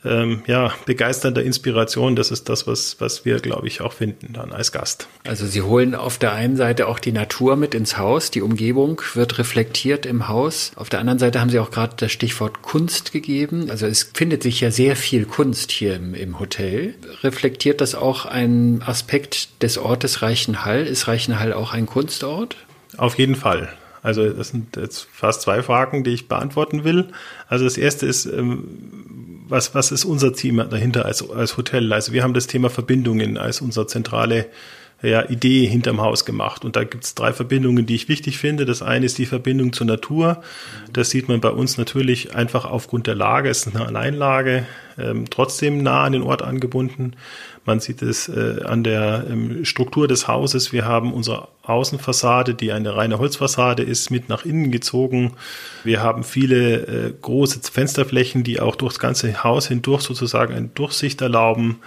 ähm, 0.05 0.43
ja, 0.47 0.73
begeisternder 0.87 1.43
Inspiration, 1.43 2.17
das 2.17 2.31
ist 2.31 2.49
das, 2.49 2.67
was, 2.67 3.01
was 3.01 3.25
wir, 3.25 3.39
glaube 3.39 3.67
ich, 3.67 3.81
auch 3.83 3.93
finden 3.93 4.33
dann 4.33 4.53
als 4.53 4.73
Gast. 4.73 5.09
Also 5.27 5.47
Sie 5.47 5.61
holen 5.63 5.95
auf 5.95 6.17
der 6.17 6.33
einen 6.33 6.57
Seite 6.57 6.89
auch 6.89 6.99
die 6.99 7.13
Natur 7.13 7.57
mit 7.57 7.75
ins 7.75 7.99
Haus, 7.99 8.31
die 8.31 8.41
Umgebung 8.41 9.03
wird 9.15 9.39
reflektiert 9.39 10.07
im 10.07 10.29
Haus. 10.29 10.73
Auf 10.77 10.89
der 10.89 11.01
anderen 11.01 11.19
Seite 11.19 11.41
haben 11.41 11.51
Sie 11.51 11.59
auch 11.59 11.71
gerade 11.71 11.95
das 11.97 12.13
Stichwort 12.13 12.63
Kunst 12.63 13.13
gegeben. 13.13 13.71
Also 13.71 13.87
es 13.87 14.11
findet 14.15 14.43
sich 14.43 14.61
ja 14.61 14.71
sehr 14.71 14.97
viel 14.97 15.27
Kunst 15.27 15.71
hier 15.71 15.97
im, 15.97 16.15
im 16.15 16.39
Hotel. 16.41 16.95
Reflektiert 17.23 17.81
das 17.81 17.95
auch 17.95 18.25
einen 18.25 18.83
Aspekt 18.83 19.63
des 19.63 19.77
Ortes 19.77 20.23
Reichenhall? 20.23 20.87
Ist 20.87 21.09
Reichenhall 21.09 21.53
auch 21.53 21.75
ein 21.75 21.87
Kunstort? 21.87 22.57
Auf 22.97 23.19
jeden 23.19 23.37
Fall. 23.37 23.69
Also 24.03 24.31
das 24.31 24.49
sind 24.49 24.77
jetzt 24.77 25.07
fast 25.13 25.43
zwei 25.43 25.63
Fragen, 25.63 26.05
die 26.05 26.11
ich 26.11 26.29
beantworten 26.29 26.85
will. 26.85 27.09
Also 27.49 27.65
das 27.65 27.77
erste 27.77 28.07
ist, 28.07 28.25
ähm, 28.25 29.30
was, 29.51 29.75
was 29.75 29.93
ist 29.93 30.05
unser 30.05 30.33
Thema 30.33 30.65
dahinter 30.65 31.05
als, 31.05 31.29
als 31.29 31.57
Hotel? 31.57 31.93
Also 31.93 32.13
wir 32.13 32.23
haben 32.23 32.35
das 32.35 32.47
Thema 32.47 32.71
Verbindungen 32.71 33.37
als 33.37 33.61
unsere 33.61 33.87
zentrale 33.87 34.47
ja, 35.03 35.29
Idee 35.29 35.67
hinterm 35.67 36.01
Haus 36.01 36.25
gemacht. 36.25 36.65
Und 36.65 36.77
da 36.77 36.85
gibt 36.85 37.05
es 37.05 37.15
drei 37.15 37.33
Verbindungen, 37.33 37.87
die 37.87 37.95
ich 37.95 38.09
wichtig 38.09 38.39
finde. 38.39 38.67
Das 38.67 38.83
eine 38.83 39.07
ist 39.07 39.17
die 39.19 39.27
Verbindung 39.27 39.73
zur 39.73 39.87
Natur. 39.87 40.43
Das 40.93 41.11
sieht 41.11 41.29
man 41.29 41.41
bei 41.41 41.51
uns 41.51 41.79
natürlich 41.79 42.35
einfach 42.35 42.65
aufgrund 42.65 43.07
der 43.07 43.15
Lage. 43.15 43.49
Es 43.49 43.67
ist 43.67 43.75
eine 43.75 43.87
Alleinlage, 43.87 44.67
ähm, 44.99 45.25
trotzdem 45.31 45.83
nah 45.83 46.05
an 46.05 46.13
den 46.13 46.23
Ort 46.23 46.43
angebunden. 46.43 47.15
Man 47.65 47.81
sieht 47.81 48.03
es 48.03 48.29
äh, 48.29 48.63
an 48.65 48.85
der 48.85 49.25
ähm, 49.29 49.65
Struktur 49.65 50.09
des 50.09 50.29
Hauses. 50.29 50.73
Wir 50.73 50.85
haben 50.85 51.13
unsere 51.13 51.49
Außenfassade, 51.63 52.55
die 52.55 52.73
eine 52.73 52.97
reine 52.97 53.19
Holzfassade 53.19 53.83
ist, 53.83 54.11
mit 54.11 54.29
nach 54.29 54.45
innen 54.45 54.71
gezogen. 54.71 55.33
Wir 55.85 56.03
haben 56.03 56.25
viele 56.25 56.87
äh, 56.87 57.13
große 57.21 57.61
Fensterflächen, 57.71 58.45
die 58.45 58.61
auch 58.61 58.77
durchs 58.77 58.99
ganze 58.99 59.45
Haus 59.45 59.69
hindurch 59.69 60.03
sozusagen 60.03 60.55
eine 60.55 60.69
Durchsicht 60.69 61.21
erlauben. 61.21 61.79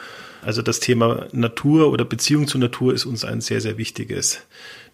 Also 0.46 0.62
das 0.62 0.80
Thema 0.80 1.28
Natur 1.32 1.92
oder 1.92 2.06
Beziehung 2.06 2.48
zur 2.48 2.60
Natur 2.62 2.94
ist 2.94 3.06
uns 3.06 3.26
ein 3.26 3.42
sehr, 3.42 3.62
sehr 3.62 3.78
wichtiges. 3.78 4.42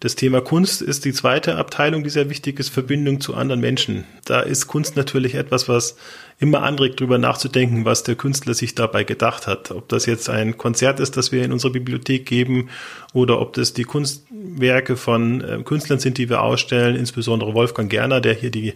Das 0.00 0.16
Thema 0.16 0.40
Kunst 0.40 0.80
ist 0.80 1.04
die 1.04 1.12
zweite 1.12 1.56
Abteilung, 1.56 2.02
die 2.02 2.10
sehr 2.10 2.30
wichtig 2.30 2.58
ist, 2.58 2.70
Verbindung 2.70 3.20
zu 3.20 3.34
anderen 3.34 3.60
Menschen. 3.60 4.04
Da 4.24 4.40
ist 4.40 4.66
Kunst 4.66 4.96
natürlich 4.96 5.34
etwas, 5.34 5.68
was 5.68 5.96
immer 6.38 6.62
anregt, 6.62 7.00
darüber 7.00 7.18
nachzudenken, 7.18 7.84
was 7.84 8.02
der 8.02 8.14
Künstler 8.14 8.54
sich 8.54 8.74
dabei 8.74 9.04
gedacht 9.04 9.46
hat. 9.46 9.70
Ob 9.70 9.88
das 9.90 10.06
jetzt 10.06 10.30
ein 10.30 10.56
Konzert 10.56 11.00
ist, 11.00 11.18
das 11.18 11.32
wir 11.32 11.44
in 11.44 11.52
unserer 11.52 11.72
Bibliothek 11.72 12.24
geben, 12.24 12.70
oder 13.12 13.40
ob 13.40 13.52
das 13.52 13.74
die 13.74 13.84
Kunstwerke 13.84 14.96
von 14.96 15.42
äh, 15.42 15.62
Künstlern 15.64 15.98
sind, 15.98 16.16
die 16.16 16.30
wir 16.30 16.40
ausstellen, 16.40 16.96
insbesondere 16.96 17.52
Wolfgang 17.52 17.90
Gerner, 17.90 18.22
der 18.22 18.32
hier 18.32 18.50
die 18.50 18.72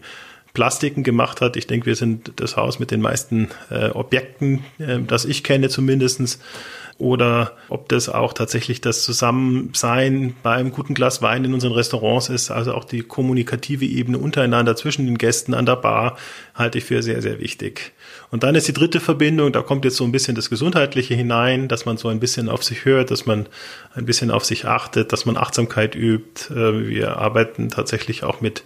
Plastiken 0.54 1.02
gemacht 1.02 1.40
hat. 1.40 1.56
Ich 1.56 1.66
denke, 1.66 1.86
wir 1.86 1.96
sind 1.96 2.32
das 2.36 2.56
Haus 2.56 2.78
mit 2.78 2.90
den 2.90 3.00
meisten 3.00 3.48
äh, 3.70 3.90
Objekten, 3.90 4.64
äh, 4.78 5.00
das 5.00 5.24
ich 5.24 5.44
kenne 5.44 5.68
zumindestens 5.68 6.38
oder 6.96 7.56
ob 7.68 7.88
das 7.88 8.08
auch 8.08 8.32
tatsächlich 8.32 8.80
das 8.80 9.02
Zusammensein 9.02 10.36
bei 10.44 10.52
einem 10.52 10.70
guten 10.70 10.94
Glas 10.94 11.22
Wein 11.22 11.44
in 11.44 11.52
unseren 11.52 11.72
Restaurants 11.72 12.28
ist, 12.28 12.52
also 12.52 12.72
auch 12.72 12.84
die 12.84 13.02
kommunikative 13.02 13.84
Ebene 13.84 14.18
untereinander 14.18 14.76
zwischen 14.76 15.04
den 15.06 15.18
Gästen 15.18 15.54
an 15.54 15.66
der 15.66 15.76
Bar, 15.76 16.16
halte 16.54 16.78
ich 16.78 16.84
für 16.84 17.02
sehr, 17.02 17.20
sehr 17.20 17.40
wichtig. 17.40 17.92
Und 18.30 18.44
dann 18.44 18.54
ist 18.54 18.68
die 18.68 18.72
dritte 18.72 19.00
Verbindung, 19.00 19.52
da 19.52 19.62
kommt 19.62 19.84
jetzt 19.84 19.96
so 19.96 20.04
ein 20.04 20.12
bisschen 20.12 20.36
das 20.36 20.50
Gesundheitliche 20.50 21.14
hinein, 21.14 21.66
dass 21.66 21.84
man 21.84 21.96
so 21.96 22.08
ein 22.08 22.20
bisschen 22.20 22.48
auf 22.48 22.62
sich 22.62 22.84
hört, 22.84 23.10
dass 23.10 23.26
man 23.26 23.46
ein 23.94 24.06
bisschen 24.06 24.30
auf 24.30 24.44
sich 24.44 24.66
achtet, 24.66 25.12
dass 25.12 25.26
man 25.26 25.36
Achtsamkeit 25.36 25.96
übt. 25.96 26.54
Äh, 26.54 26.88
wir 26.88 27.16
arbeiten 27.16 27.70
tatsächlich 27.70 28.22
auch 28.22 28.40
mit 28.40 28.62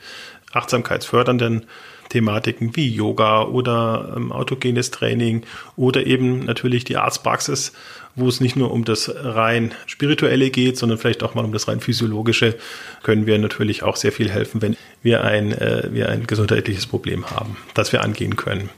achtsamkeitsfördernden 0.52 1.66
Thematiken 2.08 2.74
wie 2.74 2.88
Yoga 2.88 3.42
oder 3.42 4.14
ähm, 4.16 4.32
autogenes 4.32 4.90
Training 4.90 5.42
oder 5.76 6.06
eben 6.06 6.44
natürlich 6.44 6.84
die 6.84 6.96
Arztpraxis, 6.96 7.72
wo 8.14 8.28
es 8.28 8.40
nicht 8.40 8.56
nur 8.56 8.72
um 8.72 8.84
das 8.84 9.12
rein 9.14 9.72
spirituelle 9.86 10.50
geht, 10.50 10.76
sondern 10.78 10.98
vielleicht 10.98 11.22
auch 11.22 11.34
mal 11.34 11.44
um 11.44 11.52
das 11.52 11.68
rein 11.68 11.80
physiologische, 11.80 12.56
können 13.02 13.26
wir 13.26 13.38
natürlich 13.38 13.82
auch 13.82 13.96
sehr 13.96 14.12
viel 14.12 14.30
helfen, 14.30 14.62
wenn 14.62 14.76
wir 15.02 15.22
ein, 15.22 15.52
äh, 15.52 15.88
wir 15.92 16.08
ein 16.08 16.26
gesundheitliches 16.26 16.86
Problem 16.86 17.30
haben, 17.30 17.56
das 17.74 17.92
wir 17.92 18.02
angehen 18.02 18.36
können. 18.36 18.70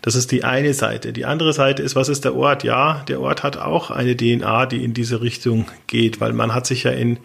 Das 0.00 0.14
ist 0.14 0.30
die 0.30 0.44
eine 0.44 0.74
Seite. 0.74 1.12
Die 1.12 1.24
andere 1.24 1.52
Seite 1.52 1.82
ist, 1.82 1.96
was 1.96 2.08
ist 2.08 2.24
der 2.24 2.36
Ort? 2.36 2.62
Ja, 2.62 3.04
der 3.08 3.20
Ort 3.20 3.42
hat 3.42 3.56
auch 3.56 3.90
eine 3.90 4.16
DNA, 4.16 4.66
die 4.66 4.84
in 4.84 4.94
diese 4.94 5.20
Richtung 5.20 5.66
geht, 5.88 6.20
weil 6.20 6.32
man 6.32 6.54
hat 6.54 6.66
sich 6.66 6.84
ja 6.84 6.92
in 6.92 7.18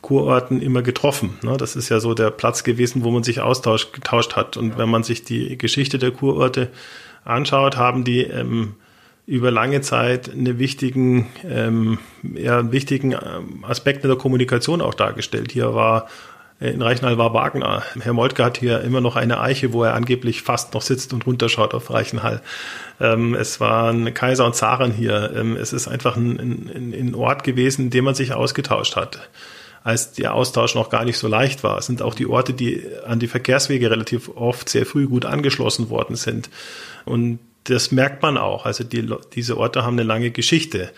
Kurorten 0.00 0.62
immer 0.62 0.82
getroffen. 0.82 1.38
Ne? 1.42 1.56
Das 1.56 1.76
ist 1.76 1.88
ja 1.88 2.00
so 2.00 2.14
der 2.14 2.30
Platz 2.30 2.64
gewesen, 2.64 3.04
wo 3.04 3.10
man 3.10 3.22
sich 3.22 3.40
austauscht 3.40 4.36
hat. 4.36 4.56
Und 4.56 4.78
wenn 4.78 4.88
man 4.88 5.02
sich 5.02 5.24
die 5.24 5.58
Geschichte 5.58 5.98
der 5.98 6.12
Kurorte 6.12 6.68
anschaut, 7.24 7.76
haben 7.76 8.04
die 8.04 8.22
ähm, 8.22 8.74
über 9.26 9.50
lange 9.50 9.80
Zeit 9.80 10.32
eine 10.32 10.58
wichtigen, 10.58 11.28
ähm, 11.44 11.98
ja, 12.22 12.60
einen 12.60 12.72
wichtigen 12.72 13.12
ähm, 13.12 13.64
Aspekt 13.66 14.04
der 14.04 14.16
Kommunikation 14.16 14.80
auch 14.80 14.94
dargestellt. 14.94 15.52
Hier 15.52 15.74
war 15.74 16.08
äh, 16.60 16.70
in 16.70 16.80
Reichenhall 16.80 17.18
war 17.18 17.34
Wagner. 17.34 17.82
Herr 18.00 18.12
Moltke 18.12 18.44
hat 18.44 18.56
hier 18.56 18.80
immer 18.80 19.00
noch 19.00 19.16
eine 19.16 19.40
Eiche, 19.40 19.72
wo 19.72 19.84
er 19.84 19.94
angeblich 19.94 20.42
fast 20.42 20.74
noch 20.74 20.82
sitzt 20.82 21.12
und 21.12 21.26
runterschaut 21.26 21.74
auf 21.74 21.90
Reichenhall. 21.90 22.40
Ähm, 23.00 23.34
es 23.34 23.60
waren 23.60 24.14
Kaiser 24.14 24.46
und 24.46 24.54
Zaren 24.54 24.92
hier. 24.92 25.32
Ähm, 25.36 25.56
es 25.56 25.72
ist 25.72 25.88
einfach 25.88 26.16
ein, 26.16 26.38
ein, 26.38 26.94
ein 26.98 27.14
Ort 27.14 27.44
gewesen, 27.44 27.86
in 27.86 27.90
dem 27.90 28.04
man 28.04 28.14
sich 28.14 28.32
ausgetauscht 28.32 28.96
hat 28.96 29.28
als 29.88 30.12
der 30.12 30.34
Austausch 30.34 30.74
noch 30.74 30.90
gar 30.90 31.06
nicht 31.06 31.16
so 31.16 31.28
leicht 31.28 31.64
war. 31.64 31.78
Es 31.78 31.86
sind 31.86 32.02
auch 32.02 32.12
die 32.12 32.26
Orte, 32.26 32.52
die 32.52 32.82
an 33.06 33.20
die 33.20 33.26
Verkehrswege 33.26 33.90
relativ 33.90 34.28
oft 34.34 34.68
sehr 34.68 34.84
früh 34.84 35.06
gut 35.06 35.24
angeschlossen 35.24 35.88
worden 35.88 36.14
sind. 36.14 36.50
Und 37.06 37.38
das 37.64 37.90
merkt 37.90 38.22
man 38.22 38.36
auch. 38.36 38.66
Also 38.66 38.84
die, 38.84 39.10
diese 39.34 39.56
Orte 39.56 39.84
haben 39.84 39.94
eine 39.94 40.02
lange 40.02 40.30
Geschichte. 40.30 40.90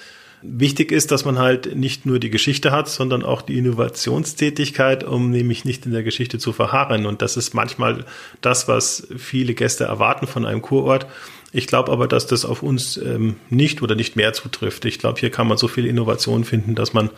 Wichtig 0.43 0.91
ist, 0.91 1.13
dass 1.13 1.25
man 1.25 1.39
halt 1.39 1.77
nicht 1.77 2.05
nur 2.05 2.19
die 2.19 2.31
Geschichte 2.31 2.73
hat, 2.73 2.89
sondern 2.89 3.23
auch 3.23 3.43
die 3.43 3.59
Innovationstätigkeit, 3.59 5.05
um 5.05 5.31
nämlich 5.31 5.65
nicht 5.65 5.87
in 5.87 5.93
der 5.93 6.03
Geschichte 6.03 6.39
zu 6.39 6.53
verharren. 6.53 7.07
Und 7.07 7.23
das 7.23 7.37
ist 7.37 7.55
manchmal 7.55 8.07
das, 8.41 8.67
was 8.67 9.07
viele 9.17 9.55
Gäste 9.55 9.85
erwarten 9.85 10.27
von 10.27 10.45
einem 10.45 10.63
Kurort. 10.63 11.07
Ich 11.53 11.67
glaube 11.67 11.91
aber, 11.91 12.07
dass 12.07 12.27
das 12.27 12.45
auf 12.45 12.63
uns 12.63 12.97
ähm, 12.97 13.37
nicht 13.49 13.83
oder 13.83 13.97
nicht 13.97 14.15
mehr 14.15 14.33
zutrifft. 14.33 14.85
Ich 14.85 15.01
glaube, 15.01 15.19
hier 15.19 15.31
kann 15.31 15.49
man 15.49 15.59
so 15.59 15.67
viel 15.67 15.85
Innovation 15.85 16.45
finden, 16.45 16.77
dass 16.77 16.93
man 16.93 17.11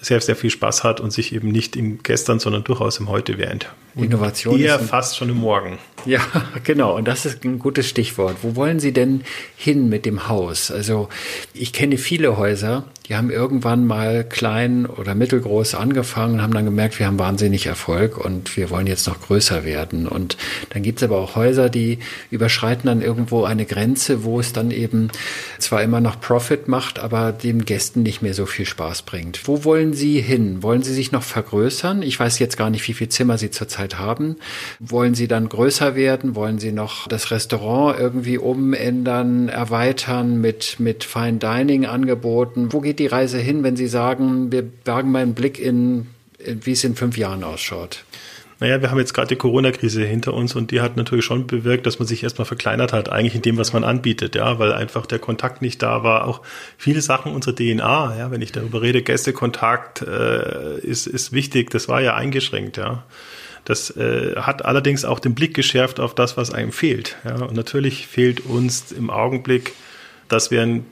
sehr, 0.00 0.20
sehr 0.20 0.36
viel 0.36 0.50
Spaß 0.50 0.84
hat 0.84 1.00
und 1.00 1.12
sich 1.12 1.34
eben 1.34 1.48
nicht 1.48 1.74
im 1.74 2.02
Gestern, 2.02 2.38
sondern 2.38 2.62
durchaus 2.62 2.98
im 2.98 3.08
Heute 3.08 3.36
wähnt. 3.38 3.68
Und 3.96 4.04
Innovation 4.04 4.60
eher 4.60 4.78
fast 4.78 5.16
schon 5.16 5.28
im 5.28 5.38
Morgen. 5.38 5.78
Ja, 6.06 6.20
genau. 6.64 6.96
Und 6.96 7.08
das 7.08 7.26
ist 7.26 7.44
ein 7.44 7.58
gutes 7.58 7.88
Stichwort. 7.88 8.36
Wo 8.42 8.54
wollen 8.54 8.78
Sie 8.78 8.92
denn 8.92 9.22
hin 9.56 9.88
mit 9.88 10.06
dem 10.06 10.28
Haus? 10.28 10.70
Also 10.70 11.08
ich 11.52 11.72
kenne 11.72 11.98
viele 11.98 12.36
Häuser, 12.36 12.84
die 13.10 13.16
haben 13.16 13.30
irgendwann 13.30 13.86
mal 13.86 14.22
klein 14.22 14.86
oder 14.86 15.16
mittelgroß 15.16 15.74
angefangen 15.74 16.34
und 16.34 16.42
haben 16.42 16.54
dann 16.54 16.64
gemerkt, 16.64 17.00
wir 17.00 17.08
haben 17.08 17.18
wahnsinnig 17.18 17.66
Erfolg 17.66 18.16
und 18.16 18.56
wir 18.56 18.70
wollen 18.70 18.86
jetzt 18.86 19.08
noch 19.08 19.20
größer 19.20 19.64
werden. 19.64 20.06
Und 20.06 20.36
dann 20.68 20.84
gibt 20.84 21.00
es 21.00 21.02
aber 21.02 21.18
auch 21.18 21.34
Häuser, 21.34 21.70
die 21.70 21.98
überschreiten 22.30 22.86
dann 22.86 23.02
irgendwo 23.02 23.42
eine 23.42 23.66
Grenze, 23.66 24.22
wo 24.22 24.38
es 24.38 24.52
dann 24.52 24.70
eben 24.70 25.08
zwar 25.58 25.82
immer 25.82 26.00
noch 26.00 26.20
Profit 26.20 26.68
macht, 26.68 27.00
aber 27.00 27.32
den 27.32 27.64
Gästen 27.64 28.04
nicht 28.04 28.22
mehr 28.22 28.32
so 28.32 28.46
viel 28.46 28.64
Spaß 28.64 29.02
bringt. 29.02 29.48
Wo 29.48 29.64
wollen 29.64 29.92
Sie 29.92 30.20
hin? 30.20 30.62
Wollen 30.62 30.84
Sie 30.84 30.94
sich 30.94 31.10
noch 31.10 31.24
vergrößern? 31.24 32.02
Ich 32.02 32.20
weiß 32.20 32.38
jetzt 32.38 32.56
gar 32.56 32.70
nicht, 32.70 32.86
wie 32.86 32.92
viele 32.92 33.10
Zimmer 33.10 33.38
Sie 33.38 33.50
zurzeit 33.50 33.98
haben. 33.98 34.36
Wollen 34.78 35.16
Sie 35.16 35.26
dann 35.26 35.48
größer 35.48 35.96
werden? 35.96 36.36
Wollen 36.36 36.60
Sie 36.60 36.70
noch 36.70 37.08
das 37.08 37.32
Restaurant 37.32 37.98
irgendwie 37.98 38.38
umändern, 38.38 39.48
erweitern 39.48 40.40
mit, 40.40 40.76
mit 40.78 41.02
Fine 41.02 41.38
Dining 41.38 41.86
Angeboten? 41.86 42.72
Wo 42.72 42.80
geht 42.80 42.99
die 43.00 43.06
Reise 43.06 43.38
hin, 43.38 43.64
wenn 43.64 43.76
Sie 43.76 43.88
sagen, 43.88 44.52
wir 44.52 44.70
wagen 44.84 45.10
mal 45.10 45.22
einen 45.22 45.34
Blick 45.34 45.58
in, 45.58 46.06
in 46.38 46.64
wie 46.64 46.72
es 46.72 46.84
in 46.84 46.94
fünf 46.94 47.16
Jahren 47.16 47.42
ausschaut? 47.42 48.04
Naja, 48.60 48.82
wir 48.82 48.90
haben 48.90 48.98
jetzt 48.98 49.14
gerade 49.14 49.28
die 49.28 49.36
Corona-Krise 49.36 50.04
hinter 50.04 50.34
uns 50.34 50.54
und 50.54 50.70
die 50.70 50.82
hat 50.82 50.98
natürlich 50.98 51.24
schon 51.24 51.46
bewirkt, 51.46 51.86
dass 51.86 51.98
man 51.98 52.06
sich 52.06 52.22
erstmal 52.22 52.44
verkleinert 52.44 52.92
hat, 52.92 53.08
eigentlich 53.08 53.34
in 53.34 53.40
dem, 53.40 53.56
was 53.56 53.72
man 53.72 53.84
anbietet, 53.84 54.34
ja, 54.34 54.58
weil 54.58 54.74
einfach 54.74 55.06
der 55.06 55.18
Kontakt 55.18 55.62
nicht 55.62 55.82
da 55.82 56.02
war. 56.02 56.28
Auch 56.28 56.42
viele 56.76 57.00
Sachen 57.00 57.32
unserer 57.32 57.54
DNA, 57.54 58.18
ja, 58.18 58.30
wenn 58.30 58.42
ich 58.42 58.52
darüber 58.52 58.82
rede, 58.82 59.00
Gästekontakt 59.00 60.02
äh, 60.02 60.78
ist, 60.80 61.06
ist 61.06 61.32
wichtig, 61.32 61.70
das 61.70 61.88
war 61.88 62.02
ja 62.02 62.14
eingeschränkt, 62.14 62.76
ja. 62.76 63.04
Das 63.64 63.96
äh, 63.96 64.36
hat 64.36 64.64
allerdings 64.64 65.06
auch 65.06 65.20
den 65.20 65.34
Blick 65.34 65.54
geschärft 65.54 65.98
auf 65.98 66.14
das, 66.14 66.36
was 66.36 66.52
einem 66.52 66.72
fehlt. 66.72 67.16
Ja. 67.24 67.36
Und 67.42 67.54
natürlich 67.54 68.06
fehlt 68.06 68.40
uns 68.40 68.92
im 68.92 69.10
Augenblick, 69.10 69.72
dass 70.28 70.50
wir 70.50 70.62
ein 70.62 70.86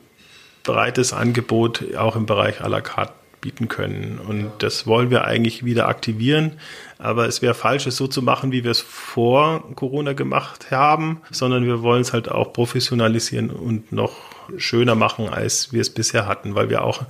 breites 0.68 1.14
Angebot 1.14 1.96
auch 1.96 2.14
im 2.14 2.26
Bereich 2.26 2.60
à 2.60 2.68
la 2.68 2.82
carte 2.82 3.14
bieten 3.40 3.68
können. 3.68 4.18
Und 4.18 4.50
das 4.58 4.86
wollen 4.86 5.10
wir 5.10 5.24
eigentlich 5.24 5.64
wieder 5.64 5.88
aktivieren. 5.88 6.52
Aber 6.98 7.26
es 7.26 7.40
wäre 7.40 7.54
falsch, 7.54 7.86
es 7.86 7.96
so 7.96 8.06
zu 8.06 8.20
machen, 8.20 8.52
wie 8.52 8.64
wir 8.64 8.70
es 8.70 8.80
vor 8.80 9.64
Corona 9.76 10.12
gemacht 10.12 10.70
haben, 10.70 11.22
sondern 11.30 11.64
wir 11.64 11.82
wollen 11.82 12.02
es 12.02 12.12
halt 12.12 12.30
auch 12.30 12.52
professionalisieren 12.52 13.50
und 13.50 13.92
noch 13.92 14.12
schöner 14.56 14.94
machen, 14.94 15.28
als 15.28 15.72
wir 15.72 15.80
es 15.80 15.90
bisher 15.90 16.26
hatten, 16.26 16.54
weil 16.54 16.68
wir 16.68 16.82
auch 16.82 17.04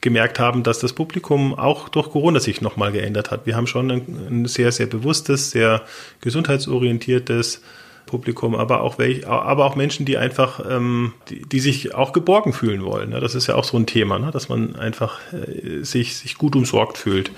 gemerkt 0.00 0.38
haben, 0.38 0.62
dass 0.62 0.80
das 0.80 0.92
Publikum 0.92 1.54
auch 1.54 1.88
durch 1.88 2.10
Corona 2.10 2.40
sich 2.40 2.60
nochmal 2.60 2.92
geändert 2.92 3.30
hat. 3.30 3.46
Wir 3.46 3.54
haben 3.54 3.66
schon 3.66 3.90
ein, 3.90 4.02
ein 4.30 4.46
sehr, 4.46 4.72
sehr 4.72 4.86
bewusstes, 4.86 5.50
sehr 5.50 5.82
gesundheitsorientiertes, 6.20 7.62
Publikum, 8.06 8.54
aber 8.54 8.82
auch 8.82 8.98
welch, 8.98 9.26
aber 9.26 9.64
auch 9.64 9.76
Menschen, 9.76 10.04
die 10.04 10.18
einfach, 10.18 10.60
ähm, 10.68 11.14
die, 11.28 11.42
die 11.42 11.60
sich 11.60 11.94
auch 11.94 12.12
geborgen 12.12 12.52
fühlen 12.52 12.84
wollen. 12.84 13.10
Ne? 13.10 13.20
Das 13.20 13.34
ist 13.34 13.46
ja 13.46 13.54
auch 13.54 13.64
so 13.64 13.76
ein 13.76 13.86
Thema, 13.86 14.18
ne? 14.18 14.30
dass 14.30 14.48
man 14.48 14.76
einfach 14.76 15.20
äh, 15.32 15.82
sich, 15.82 16.16
sich 16.16 16.36
gut 16.36 16.54
umsorgt 16.54 16.98
fühlt. 16.98 17.30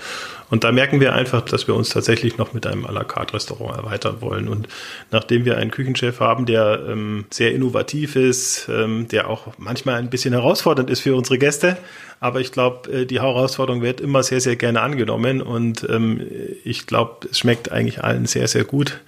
Und 0.49 0.63
da 0.63 0.71
merken 0.71 0.99
wir 0.99 1.13
einfach, 1.13 1.41
dass 1.41 1.67
wir 1.67 1.75
uns 1.75 1.89
tatsächlich 1.89 2.37
noch 2.37 2.53
mit 2.53 2.65
einem 2.65 2.85
à 2.85 2.91
la 2.91 3.03
carte 3.03 3.33
Restaurant 3.33 3.77
erweitern 3.77 4.17
wollen. 4.21 4.47
Und 4.47 4.67
nachdem 5.11 5.45
wir 5.45 5.57
einen 5.57 5.71
Küchenchef 5.71 6.19
haben, 6.19 6.45
der 6.45 6.85
ähm, 6.87 7.25
sehr 7.29 7.53
innovativ 7.53 8.15
ist, 8.15 8.69
ähm, 8.69 9.07
der 9.07 9.29
auch 9.29 9.47
manchmal 9.57 9.95
ein 9.95 10.09
bisschen 10.09 10.33
herausfordernd 10.33 10.89
ist 10.89 11.01
für 11.01 11.15
unsere 11.15 11.37
Gäste, 11.37 11.77
aber 12.19 12.39
ich 12.39 12.51
glaube, 12.51 12.91
äh, 12.91 13.05
die 13.05 13.21
Herausforderung 13.21 13.81
wird 13.81 14.01
immer 14.01 14.23
sehr, 14.23 14.41
sehr 14.41 14.55
gerne 14.55 14.81
angenommen 14.81 15.41
und 15.41 15.87
ähm, 15.89 16.25
ich 16.63 16.87
glaube, 16.87 17.27
es 17.29 17.39
schmeckt 17.39 17.71
eigentlich 17.71 18.03
allen 18.03 18.25
sehr, 18.25 18.47
sehr 18.47 18.63
gut. 18.63 18.99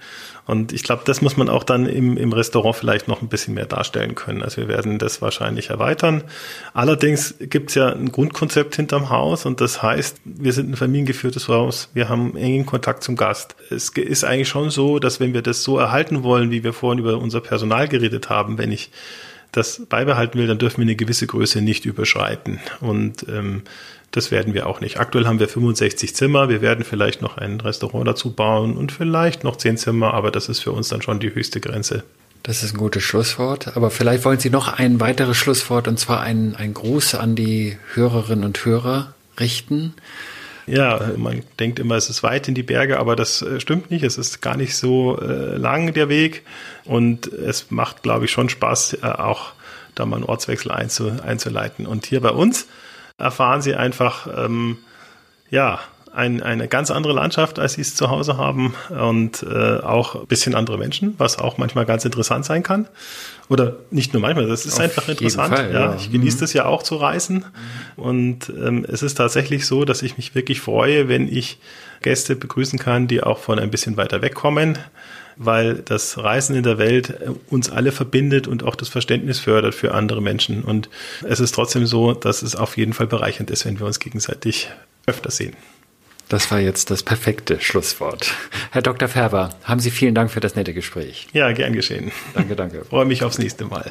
Und 0.46 0.72
ich 0.72 0.82
glaube, 0.82 1.02
das 1.04 1.22
muss 1.22 1.36
man 1.36 1.48
auch 1.48 1.64
dann 1.64 1.86
im, 1.86 2.16
im 2.16 2.32
Restaurant 2.32 2.76
vielleicht 2.76 3.08
noch 3.08 3.22
ein 3.22 3.28
bisschen 3.28 3.54
mehr 3.54 3.66
darstellen 3.66 4.14
können. 4.14 4.42
Also 4.42 4.58
wir 4.58 4.68
werden 4.68 4.98
das 4.98 5.22
wahrscheinlich 5.22 5.70
erweitern. 5.70 6.24
Allerdings 6.74 7.34
gibt 7.38 7.70
es 7.70 7.76
ja 7.76 7.88
ein 7.92 8.10
Grundkonzept 8.10 8.76
hinterm 8.76 9.10
Haus 9.10 9.46
und 9.46 9.60
das 9.60 9.82
heißt, 9.82 10.20
wir 10.24 10.52
sind 10.52 10.70
ein 10.70 10.76
familiengeführtes 10.76 11.48
Haus, 11.48 11.90
wir 11.94 12.08
haben 12.08 12.36
engen 12.36 12.66
Kontakt 12.66 13.02
zum 13.02 13.16
Gast. 13.16 13.54
Es 13.70 13.90
ist 13.90 14.24
eigentlich 14.24 14.48
schon 14.48 14.70
so, 14.70 14.98
dass 14.98 15.20
wenn 15.20 15.34
wir 15.34 15.42
das 15.42 15.62
so 15.62 15.78
erhalten 15.78 16.22
wollen, 16.22 16.50
wie 16.50 16.64
wir 16.64 16.72
vorhin 16.72 16.98
über 16.98 17.18
unser 17.18 17.40
Personal 17.40 17.88
geredet 17.88 18.28
haben, 18.28 18.58
wenn 18.58 18.72
ich 18.72 18.90
das 19.52 19.82
beibehalten 19.88 20.38
will, 20.38 20.46
dann 20.46 20.58
dürfen 20.58 20.78
wir 20.78 20.82
eine 20.82 20.96
gewisse 20.96 21.26
Größe 21.26 21.60
nicht 21.60 21.84
überschreiten. 21.84 22.60
Und 22.80 23.26
ähm, 23.28 23.62
das 24.10 24.30
werden 24.30 24.54
wir 24.54 24.66
auch 24.66 24.80
nicht. 24.80 24.98
Aktuell 24.98 25.26
haben 25.26 25.38
wir 25.38 25.48
65 25.48 26.14
Zimmer. 26.14 26.48
Wir 26.48 26.62
werden 26.62 26.84
vielleicht 26.84 27.22
noch 27.22 27.36
ein 27.36 27.60
Restaurant 27.60 28.06
dazu 28.06 28.32
bauen 28.32 28.76
und 28.76 28.92
vielleicht 28.92 29.44
noch 29.44 29.56
10 29.56 29.76
Zimmer, 29.76 30.14
aber 30.14 30.30
das 30.30 30.48
ist 30.48 30.60
für 30.60 30.72
uns 30.72 30.88
dann 30.88 31.02
schon 31.02 31.20
die 31.20 31.32
höchste 31.32 31.60
Grenze. 31.60 32.02
Das 32.42 32.62
ist 32.62 32.74
ein 32.74 32.78
gutes 32.78 33.02
Schlusswort. 33.02 33.76
Aber 33.76 33.90
vielleicht 33.90 34.24
wollen 34.24 34.40
Sie 34.40 34.50
noch 34.50 34.68
ein 34.72 34.98
weiteres 34.98 35.36
Schlusswort 35.36 35.86
und 35.86 35.98
zwar 35.98 36.22
ein, 36.22 36.56
ein 36.56 36.74
Gruß 36.74 37.14
an 37.14 37.36
die 37.36 37.76
Hörerinnen 37.94 38.44
und 38.44 38.64
Hörer 38.64 39.14
richten. 39.38 39.94
Ja, 40.70 41.00
man 41.16 41.42
denkt 41.58 41.80
immer, 41.80 41.96
es 41.96 42.08
ist 42.08 42.22
weit 42.22 42.46
in 42.46 42.54
die 42.54 42.62
Berge, 42.62 43.00
aber 43.00 43.16
das 43.16 43.42
äh, 43.42 43.58
stimmt 43.58 43.90
nicht. 43.90 44.04
Es 44.04 44.18
ist 44.18 44.40
gar 44.40 44.56
nicht 44.56 44.76
so 44.76 45.18
äh, 45.20 45.56
lang 45.56 45.92
der 45.94 46.08
Weg 46.08 46.44
und 46.84 47.26
es 47.26 47.72
macht, 47.72 48.04
glaube 48.04 48.26
ich, 48.26 48.30
schon 48.30 48.48
Spaß, 48.48 48.98
äh, 49.02 49.06
auch 49.06 49.52
da 49.96 50.06
mal 50.06 50.16
einen 50.16 50.24
Ortswechsel 50.24 50.70
einzu, 50.70 51.10
einzuleiten. 51.24 51.86
Und 51.86 52.06
hier 52.06 52.20
bei 52.20 52.30
uns 52.30 52.68
erfahren 53.18 53.62
sie 53.62 53.74
einfach, 53.74 54.28
ähm, 54.44 54.78
ja, 55.50 55.80
ein, 56.12 56.42
eine 56.42 56.68
ganz 56.68 56.90
andere 56.90 57.12
Landschaft, 57.12 57.58
als 57.58 57.74
sie 57.74 57.82
es 57.82 57.94
zu 57.94 58.10
Hause 58.10 58.36
haben 58.36 58.74
und 58.88 59.42
äh, 59.42 59.78
auch 59.78 60.14
ein 60.16 60.26
bisschen 60.26 60.54
andere 60.54 60.78
Menschen, 60.78 61.14
was 61.18 61.38
auch 61.38 61.58
manchmal 61.58 61.86
ganz 61.86 62.04
interessant 62.04 62.44
sein 62.44 62.62
kann. 62.62 62.88
Oder 63.48 63.76
nicht 63.90 64.12
nur 64.12 64.22
manchmal, 64.22 64.46
das 64.46 64.66
ist 64.66 64.74
Auf 64.74 64.80
einfach 64.80 65.08
interessant. 65.08 65.54
Fall, 65.54 65.72
ja. 65.72 65.80
ja. 65.80 65.96
Ich 65.96 66.10
genieße 66.10 66.36
mhm. 66.36 66.40
das 66.40 66.52
ja 66.52 66.66
auch 66.66 66.82
zu 66.82 66.96
reisen 66.96 67.44
und 67.96 68.48
ähm, 68.50 68.86
es 68.88 69.02
ist 69.02 69.14
tatsächlich 69.14 69.66
so, 69.66 69.84
dass 69.84 70.02
ich 70.02 70.16
mich 70.16 70.34
wirklich 70.34 70.60
freue, 70.60 71.08
wenn 71.08 71.32
ich 71.32 71.58
Gäste 72.02 72.36
begrüßen 72.36 72.78
kann, 72.78 73.08
die 73.08 73.22
auch 73.22 73.38
von 73.38 73.58
ein 73.58 73.70
bisschen 73.70 73.96
weiter 73.96 74.22
weg 74.22 74.34
kommen 74.34 74.78
weil 75.42 75.76
das 75.76 76.18
Reisen 76.18 76.54
in 76.54 76.64
der 76.64 76.76
Welt 76.76 77.08
äh, 77.08 77.30
uns 77.48 77.70
alle 77.70 77.92
verbindet 77.92 78.46
und 78.46 78.62
auch 78.62 78.76
das 78.76 78.90
Verständnis 78.90 79.38
fördert 79.38 79.74
für 79.74 79.94
andere 79.94 80.20
Menschen. 80.20 80.62
Und 80.62 80.90
es 81.26 81.40
ist 81.40 81.52
trotzdem 81.52 81.86
so, 81.86 82.12
dass 82.12 82.42
es 82.42 82.56
auf 82.56 82.76
jeden 82.76 82.92
Fall 82.92 83.06
bereichernd 83.06 83.50
ist, 83.50 83.64
wenn 83.64 83.78
wir 83.80 83.86
uns 83.86 84.00
gegenseitig 84.00 84.68
öfter 85.06 85.30
sehen. 85.30 85.56
Das 86.30 86.48
war 86.52 86.60
jetzt 86.60 86.92
das 86.92 87.02
perfekte 87.02 87.60
Schlusswort. 87.60 88.32
Herr 88.70 88.82
Dr. 88.82 89.08
Färber, 89.08 89.50
haben 89.64 89.80
Sie 89.80 89.90
vielen 89.90 90.14
Dank 90.14 90.30
für 90.30 90.38
das 90.38 90.54
nette 90.54 90.72
Gespräch. 90.72 91.26
Ja, 91.32 91.50
gern 91.50 91.72
geschehen. 91.72 92.12
Danke, 92.34 92.54
danke. 92.54 92.84
Freue 92.88 93.04
mich 93.04 93.24
aufs 93.24 93.38
nächste 93.38 93.64
Mal. 93.64 93.90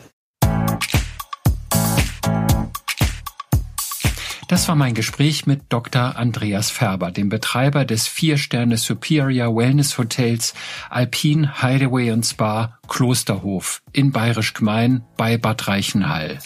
Das 4.47 4.69
war 4.69 4.75
mein 4.75 4.93
Gespräch 4.93 5.47
mit 5.47 5.63
Dr. 5.67 6.15
Andreas 6.15 6.71
Färber, 6.71 7.11
dem 7.11 7.27
Betreiber 7.27 7.83
des 7.83 8.07
Vier-Sterne 8.07 8.77
Superior 8.77 9.53
Wellness 9.53 9.97
Hotels 9.97 10.53
Alpin 10.89 11.61
Hideaway 11.61 12.11
und 12.11 12.25
Spa 12.25 12.79
Klosterhof 12.87 13.81
in 13.91 14.13
Bayerisch 14.13 14.53
Gmein 14.53 15.03
bei 15.17 15.37
Bad 15.37 15.67
Reichenhall. 15.67 16.39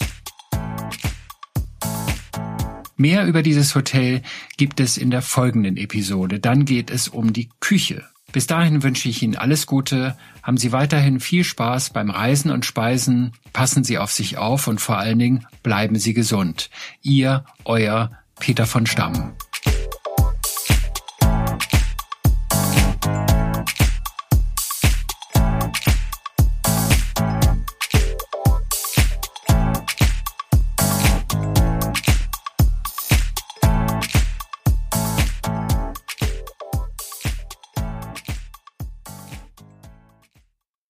Mehr 2.96 3.26
über 3.26 3.42
dieses 3.42 3.74
Hotel 3.74 4.22
gibt 4.56 4.80
es 4.80 4.96
in 4.96 5.10
der 5.10 5.22
folgenden 5.22 5.76
Episode. 5.76 6.38
Dann 6.38 6.64
geht 6.64 6.90
es 6.90 7.08
um 7.08 7.32
die 7.32 7.50
Küche. 7.60 8.04
Bis 8.32 8.46
dahin 8.46 8.82
wünsche 8.82 9.08
ich 9.08 9.22
Ihnen 9.22 9.36
alles 9.36 9.66
Gute, 9.66 10.16
haben 10.42 10.56
Sie 10.56 10.72
weiterhin 10.72 11.20
viel 11.20 11.44
Spaß 11.44 11.90
beim 11.90 12.10
Reisen 12.10 12.50
und 12.50 12.64
Speisen, 12.64 13.32
passen 13.52 13.84
Sie 13.84 13.98
auf 13.98 14.10
sich 14.10 14.38
auf 14.38 14.66
und 14.66 14.80
vor 14.80 14.98
allen 14.98 15.20
Dingen 15.20 15.46
bleiben 15.62 15.96
Sie 16.00 16.14
gesund. 16.14 16.68
Ihr, 17.00 17.44
euer 17.64 18.10
Peter 18.40 18.66
von 18.66 18.86
Stamm. 18.86 19.34